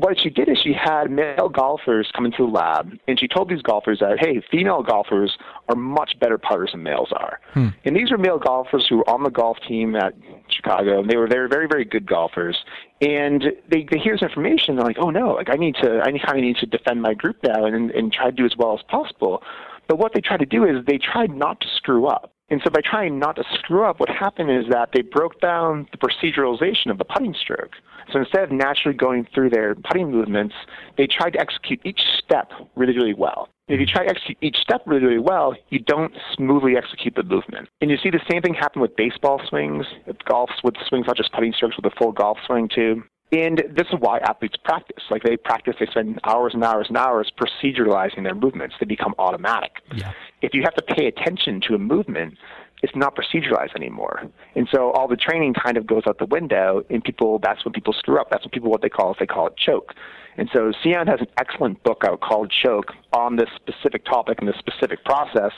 what 0.00 0.18
she 0.18 0.30
did 0.30 0.48
is 0.48 0.58
she 0.58 0.72
had 0.72 1.10
male 1.10 1.48
golfers 1.48 2.10
come 2.14 2.24
into 2.24 2.38
the 2.38 2.50
lab, 2.50 2.92
and 3.06 3.18
she 3.18 3.28
told 3.28 3.48
these 3.48 3.62
golfers 3.62 3.98
that, 4.00 4.18
hey, 4.18 4.42
female 4.50 4.82
golfers 4.82 5.36
are 5.68 5.76
much 5.76 6.18
better 6.20 6.38
putters 6.38 6.70
than 6.72 6.82
males 6.82 7.10
are. 7.12 7.40
Hmm. 7.52 7.68
And 7.84 7.94
these 7.94 8.10
were 8.10 8.18
male 8.18 8.38
golfers 8.38 8.86
who 8.88 8.98
were 8.98 9.10
on 9.10 9.22
the 9.22 9.30
golf 9.30 9.58
team 9.66 9.96
at 9.96 10.14
Chicago, 10.48 11.00
and 11.00 11.10
they 11.10 11.16
were 11.16 11.28
they 11.28 11.38
were 11.38 11.48
very 11.48 11.68
very 11.68 11.84
good 11.84 12.06
golfers. 12.06 12.56
And 13.00 13.44
they 13.70 13.86
they 13.90 13.98
hear 13.98 14.14
this 14.14 14.22
information, 14.22 14.76
they're 14.76 14.84
like, 14.84 14.98
oh 14.98 15.10
no, 15.10 15.34
like 15.34 15.50
I 15.50 15.56
need 15.56 15.76
to 15.76 16.00
I 16.00 16.10
kind 16.10 16.38
of 16.38 16.44
need 16.44 16.56
to 16.56 16.66
defend 16.66 17.02
my 17.02 17.14
group 17.14 17.36
now 17.46 17.64
and 17.64 17.90
and 17.90 18.12
try 18.12 18.26
to 18.26 18.32
do 18.32 18.44
as 18.44 18.56
well 18.56 18.74
as 18.74 18.82
possible. 18.88 19.42
But 19.88 19.98
what 19.98 20.12
they 20.14 20.20
tried 20.20 20.40
to 20.40 20.46
do 20.46 20.64
is 20.64 20.84
they 20.86 20.98
tried 20.98 21.30
not 21.34 21.60
to 21.60 21.66
screw 21.76 22.06
up. 22.06 22.29
And 22.50 22.60
so 22.64 22.70
by 22.70 22.80
trying 22.84 23.18
not 23.18 23.36
to 23.36 23.44
screw 23.54 23.84
up, 23.84 24.00
what 24.00 24.08
happened 24.08 24.50
is 24.50 24.64
that 24.70 24.90
they 24.92 25.02
broke 25.02 25.40
down 25.40 25.86
the 25.92 25.98
proceduralization 25.98 26.90
of 26.90 26.98
the 26.98 27.04
putting 27.04 27.34
stroke. 27.40 27.72
So 28.12 28.18
instead 28.18 28.42
of 28.42 28.50
naturally 28.50 28.96
going 28.96 29.26
through 29.32 29.50
their 29.50 29.76
putting 29.76 30.10
movements, 30.10 30.54
they 30.98 31.06
tried 31.06 31.34
to 31.34 31.40
execute 31.40 31.80
each 31.84 32.00
step 32.18 32.50
really, 32.74 32.96
really 32.96 33.14
well. 33.14 33.48
If 33.68 33.78
you 33.78 33.86
try 33.86 34.04
to 34.04 34.10
execute 34.10 34.36
each 34.40 34.56
step 34.56 34.82
really, 34.84 35.04
really 35.04 35.20
well, 35.20 35.54
you 35.68 35.78
don't 35.78 36.12
smoothly 36.34 36.76
execute 36.76 37.14
the 37.14 37.22
movement. 37.22 37.68
And 37.80 37.88
you 37.88 37.96
see 38.02 38.10
the 38.10 38.20
same 38.28 38.42
thing 38.42 38.54
happen 38.54 38.82
with 38.82 38.96
baseball 38.96 39.40
swings, 39.48 39.86
with 40.08 40.16
golf, 40.24 40.50
with 40.64 40.74
swings, 40.88 41.06
not 41.06 41.16
just 41.16 41.32
putting 41.32 41.52
strokes, 41.52 41.76
with 41.76 41.84
a 41.84 41.94
full 41.96 42.10
golf 42.10 42.38
swing 42.46 42.68
too. 42.68 43.04
And 43.32 43.62
this 43.70 43.86
is 43.92 43.98
why 44.00 44.18
athletes 44.18 44.56
practice. 44.64 45.04
Like 45.10 45.22
they 45.22 45.36
practice, 45.36 45.76
they 45.78 45.86
spend 45.86 46.18
hours 46.24 46.52
and 46.54 46.64
hours 46.64 46.86
and 46.88 46.96
hours 46.96 47.30
proceduralizing 47.38 48.24
their 48.24 48.34
movements. 48.34 48.74
They 48.80 48.86
become 48.86 49.14
automatic. 49.18 49.76
Yeah. 49.94 50.12
If 50.42 50.52
you 50.52 50.62
have 50.62 50.74
to 50.74 50.82
pay 50.82 51.06
attention 51.06 51.60
to 51.68 51.74
a 51.74 51.78
movement, 51.78 52.36
it's 52.82 52.96
not 52.96 53.14
proceduralized 53.14 53.76
anymore. 53.76 54.22
And 54.54 54.68
so 54.72 54.90
all 54.92 55.06
the 55.06 55.16
training 55.16 55.54
kind 55.54 55.76
of 55.76 55.86
goes 55.86 56.02
out 56.08 56.18
the 56.18 56.26
window 56.26 56.82
and 56.90 57.04
people 57.04 57.38
that's 57.38 57.64
when 57.64 57.72
people 57.72 57.92
screw 57.92 58.18
up. 58.18 58.30
That's 58.30 58.44
when 58.44 58.50
people 58.50 58.70
what 58.70 58.82
they 58.82 58.88
call 58.88 59.14
they 59.18 59.26
call 59.26 59.46
it 59.46 59.56
choke. 59.56 59.94
And 60.36 60.48
so 60.52 60.72
Sian 60.82 61.06
has 61.06 61.20
an 61.20 61.26
excellent 61.38 61.82
book 61.82 62.02
out 62.06 62.20
called 62.20 62.50
Choke 62.50 62.92
on 63.12 63.36
this 63.36 63.48
specific 63.56 64.04
topic 64.04 64.38
and 64.38 64.48
this 64.48 64.56
specific 64.58 65.04
process, 65.04 65.52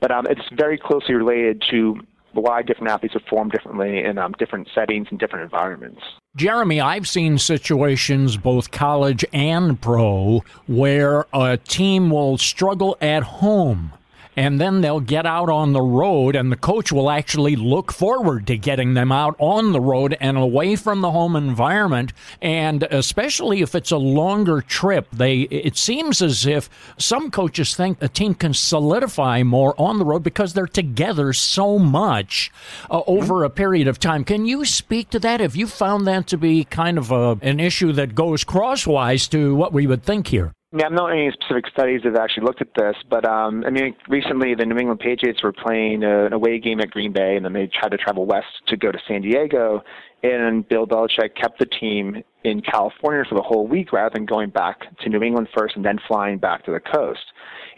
but 0.00 0.10
um, 0.10 0.26
it's 0.28 0.42
very 0.52 0.76
closely 0.76 1.14
related 1.14 1.62
to 1.70 2.00
why 2.32 2.62
different 2.62 2.90
athletes 2.90 3.14
perform 3.14 3.48
differently 3.48 4.04
in 4.04 4.18
um, 4.18 4.32
different 4.38 4.68
settings 4.74 5.08
and 5.10 5.18
different 5.18 5.44
environments. 5.44 6.00
Jeremy, 6.36 6.80
I've 6.80 7.08
seen 7.08 7.38
situations, 7.38 8.36
both 8.36 8.70
college 8.70 9.24
and 9.32 9.80
pro, 9.80 10.44
where 10.66 11.26
a 11.32 11.56
team 11.56 12.10
will 12.10 12.38
struggle 12.38 12.96
at 13.00 13.22
home 13.24 13.92
and 14.38 14.60
then 14.60 14.82
they'll 14.82 15.00
get 15.00 15.26
out 15.26 15.50
on 15.50 15.72
the 15.72 15.82
road, 15.82 16.36
and 16.36 16.52
the 16.52 16.56
coach 16.56 16.92
will 16.92 17.10
actually 17.10 17.56
look 17.56 17.90
forward 17.90 18.46
to 18.46 18.56
getting 18.56 18.94
them 18.94 19.10
out 19.10 19.34
on 19.40 19.72
the 19.72 19.80
road 19.80 20.16
and 20.20 20.38
away 20.38 20.76
from 20.76 21.00
the 21.00 21.10
home 21.10 21.34
environment. 21.34 22.12
And 22.40 22.84
especially 22.84 23.62
if 23.62 23.74
it's 23.74 23.90
a 23.90 23.96
longer 23.96 24.60
trip, 24.60 25.08
they 25.12 25.40
it 25.40 25.76
seems 25.76 26.22
as 26.22 26.46
if 26.46 26.70
some 26.98 27.32
coaches 27.32 27.74
think 27.74 28.00
a 28.00 28.06
team 28.06 28.32
can 28.32 28.54
solidify 28.54 29.42
more 29.42 29.74
on 29.76 29.98
the 29.98 30.04
road 30.04 30.22
because 30.22 30.52
they're 30.52 30.68
together 30.68 31.32
so 31.32 31.76
much 31.76 32.52
uh, 32.88 33.02
over 33.08 33.42
a 33.42 33.50
period 33.50 33.88
of 33.88 33.98
time. 33.98 34.22
Can 34.22 34.46
you 34.46 34.64
speak 34.64 35.10
to 35.10 35.18
that? 35.18 35.40
Have 35.40 35.56
you 35.56 35.66
found 35.66 36.06
that 36.06 36.28
to 36.28 36.38
be 36.38 36.62
kind 36.62 36.96
of 36.96 37.10
a, 37.10 37.38
an 37.42 37.58
issue 37.58 37.92
that 37.94 38.14
goes 38.14 38.44
crosswise 38.44 39.26
to 39.30 39.56
what 39.56 39.72
we 39.72 39.88
would 39.88 40.04
think 40.04 40.28
here? 40.28 40.52
Yeah, 40.76 40.84
I'm 40.84 40.94
not 40.94 41.12
any 41.12 41.30
specific 41.32 41.66
studies 41.68 42.02
that 42.02 42.12
have 42.12 42.22
actually 42.22 42.44
looked 42.44 42.60
at 42.60 42.74
this, 42.76 42.94
but 43.08 43.24
um, 43.24 43.64
I 43.66 43.70
mean, 43.70 43.96
recently 44.06 44.54
the 44.54 44.66
New 44.66 44.76
England 44.76 45.00
Patriots 45.00 45.42
were 45.42 45.52
playing 45.52 46.02
a, 46.04 46.26
an 46.26 46.34
away 46.34 46.58
game 46.58 46.78
at 46.80 46.90
Green 46.90 47.10
Bay, 47.10 47.36
and 47.36 47.44
then 47.44 47.54
they 47.54 47.68
tried 47.68 47.92
to 47.92 47.96
travel 47.96 48.26
west 48.26 48.48
to 48.66 48.76
go 48.76 48.92
to 48.92 48.98
San 49.08 49.22
Diego, 49.22 49.82
and 50.22 50.68
Bill 50.68 50.86
Belichick 50.86 51.34
kept 51.40 51.58
the 51.58 51.64
team 51.64 52.22
in 52.44 52.60
California 52.60 53.24
for 53.26 53.34
the 53.34 53.42
whole 53.42 53.66
week 53.66 53.94
rather 53.94 54.12
than 54.12 54.26
going 54.26 54.50
back 54.50 54.82
to 54.98 55.08
New 55.08 55.22
England 55.22 55.48
first 55.56 55.74
and 55.74 55.86
then 55.86 55.98
flying 56.06 56.36
back 56.36 56.66
to 56.66 56.70
the 56.70 56.80
coast. 56.80 57.24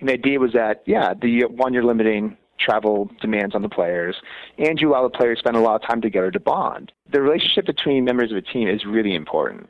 And 0.01 0.09
the 0.09 0.15
idea 0.15 0.41
was 0.41 0.53
that, 0.55 0.83
yeah, 0.85 1.15
the 1.15 1.45
one, 1.45 1.73
you're 1.73 1.85
limiting 1.85 2.37
travel 2.59 3.09
demands 3.21 3.55
on 3.55 3.63
the 3.63 3.69
players, 3.69 4.17
and 4.59 4.81
you 4.81 4.91
allow 4.91 5.05
the 5.05 5.17
players 5.17 5.39
spend 5.39 5.57
a 5.57 5.61
lot 5.61 5.81
of 5.81 5.89
time 5.89 6.01
together 6.01 6.33
to 6.33 6.41
bond. 6.41 6.91
The 7.13 7.23
relationship 7.23 7.67
between 7.67 8.05
members 8.05 8.33
of 8.33 8.37
a 8.37 8.43
team 8.43 8.69
is 8.69 8.85
really 8.85 9.15
important. 9.15 9.69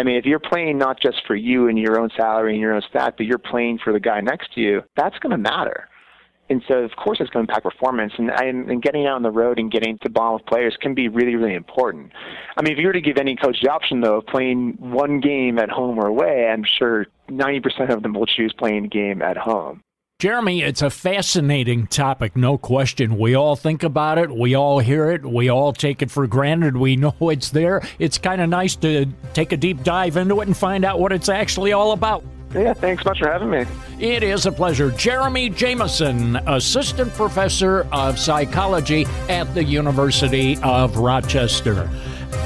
I 0.00 0.02
mean, 0.02 0.16
if 0.16 0.24
you're 0.24 0.38
playing 0.38 0.78
not 0.78 0.98
just 0.98 1.18
for 1.26 1.36
you 1.36 1.68
and 1.68 1.78
your 1.78 2.00
own 2.00 2.08
salary 2.16 2.52
and 2.52 2.60
your 2.60 2.72
own 2.72 2.80
stat, 2.88 3.14
but 3.18 3.26
you're 3.26 3.36
playing 3.36 3.80
for 3.84 3.92
the 3.92 4.00
guy 4.00 4.22
next 4.22 4.54
to 4.54 4.60
you, 4.62 4.82
that's 4.96 5.18
going 5.18 5.32
to 5.32 5.36
matter. 5.36 5.88
And 6.48 6.62
so, 6.66 6.76
of 6.78 6.92
course, 6.96 7.18
it's 7.20 7.28
going 7.28 7.46
to 7.46 7.52
impact 7.52 7.64
performance. 7.64 8.14
And, 8.16 8.30
and 8.30 8.82
getting 8.82 9.06
out 9.06 9.16
on 9.16 9.22
the 9.22 9.30
road 9.30 9.58
and 9.58 9.70
getting 9.70 9.98
to 9.98 10.08
bond 10.08 10.40
with 10.40 10.46
players 10.46 10.74
can 10.80 10.94
be 10.94 11.08
really, 11.08 11.36
really 11.36 11.54
important. 11.54 12.12
I 12.56 12.62
mean, 12.62 12.72
if 12.72 12.78
you 12.78 12.86
were 12.86 12.94
to 12.94 13.00
give 13.02 13.18
any 13.18 13.36
coach 13.36 13.58
the 13.62 13.70
option, 13.70 14.00
though, 14.00 14.16
of 14.16 14.26
playing 14.26 14.78
one 14.78 15.20
game 15.20 15.58
at 15.58 15.68
home 15.68 15.98
or 15.98 16.06
away, 16.06 16.48
I'm 16.50 16.64
sure 16.78 17.06
90% 17.28 17.94
of 17.94 18.02
them 18.02 18.14
will 18.14 18.26
choose 18.26 18.54
playing 18.56 18.86
a 18.86 18.88
game 18.88 19.20
at 19.20 19.36
home. 19.36 19.82
Jeremy, 20.20 20.60
it's 20.60 20.82
a 20.82 20.90
fascinating 20.90 21.86
topic, 21.86 22.36
no 22.36 22.58
question. 22.58 23.16
We 23.16 23.34
all 23.34 23.56
think 23.56 23.82
about 23.82 24.18
it, 24.18 24.30
we 24.30 24.54
all 24.54 24.78
hear 24.78 25.10
it, 25.10 25.24
we 25.24 25.48
all 25.48 25.72
take 25.72 26.02
it 26.02 26.10
for 26.10 26.26
granted, 26.26 26.76
we 26.76 26.96
know 26.96 27.14
it's 27.22 27.48
there. 27.48 27.80
It's 27.98 28.18
kind 28.18 28.42
of 28.42 28.50
nice 28.50 28.76
to 28.76 29.06
take 29.32 29.52
a 29.52 29.56
deep 29.56 29.82
dive 29.82 30.18
into 30.18 30.42
it 30.42 30.46
and 30.46 30.54
find 30.54 30.84
out 30.84 31.00
what 31.00 31.12
it's 31.12 31.30
actually 31.30 31.72
all 31.72 31.92
about. 31.92 32.22
Yeah, 32.52 32.74
thanks 32.74 33.02
much 33.06 33.20
for 33.20 33.32
having 33.32 33.48
me. 33.48 33.64
It 33.98 34.22
is 34.22 34.44
a 34.44 34.52
pleasure. 34.52 34.90
Jeremy 34.90 35.48
Jamieson, 35.48 36.36
Assistant 36.46 37.14
Professor 37.14 37.86
of 37.90 38.18
Psychology 38.18 39.06
at 39.30 39.54
the 39.54 39.64
University 39.64 40.58
of 40.62 40.98
Rochester. 40.98 41.88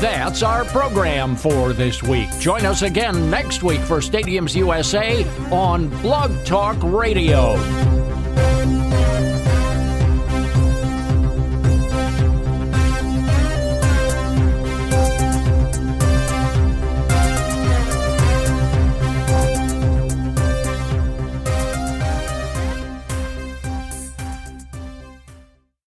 That's 0.00 0.42
our 0.42 0.64
program 0.66 1.36
for 1.36 1.72
this 1.72 2.02
week. 2.02 2.28
Join 2.38 2.66
us 2.66 2.82
again 2.82 3.30
next 3.30 3.62
week 3.62 3.80
for 3.80 3.98
Stadiums 3.98 4.54
USA 4.54 5.24
on 5.50 5.88
Blog 6.02 6.32
Talk 6.44 6.76
Radio. 6.82 8.03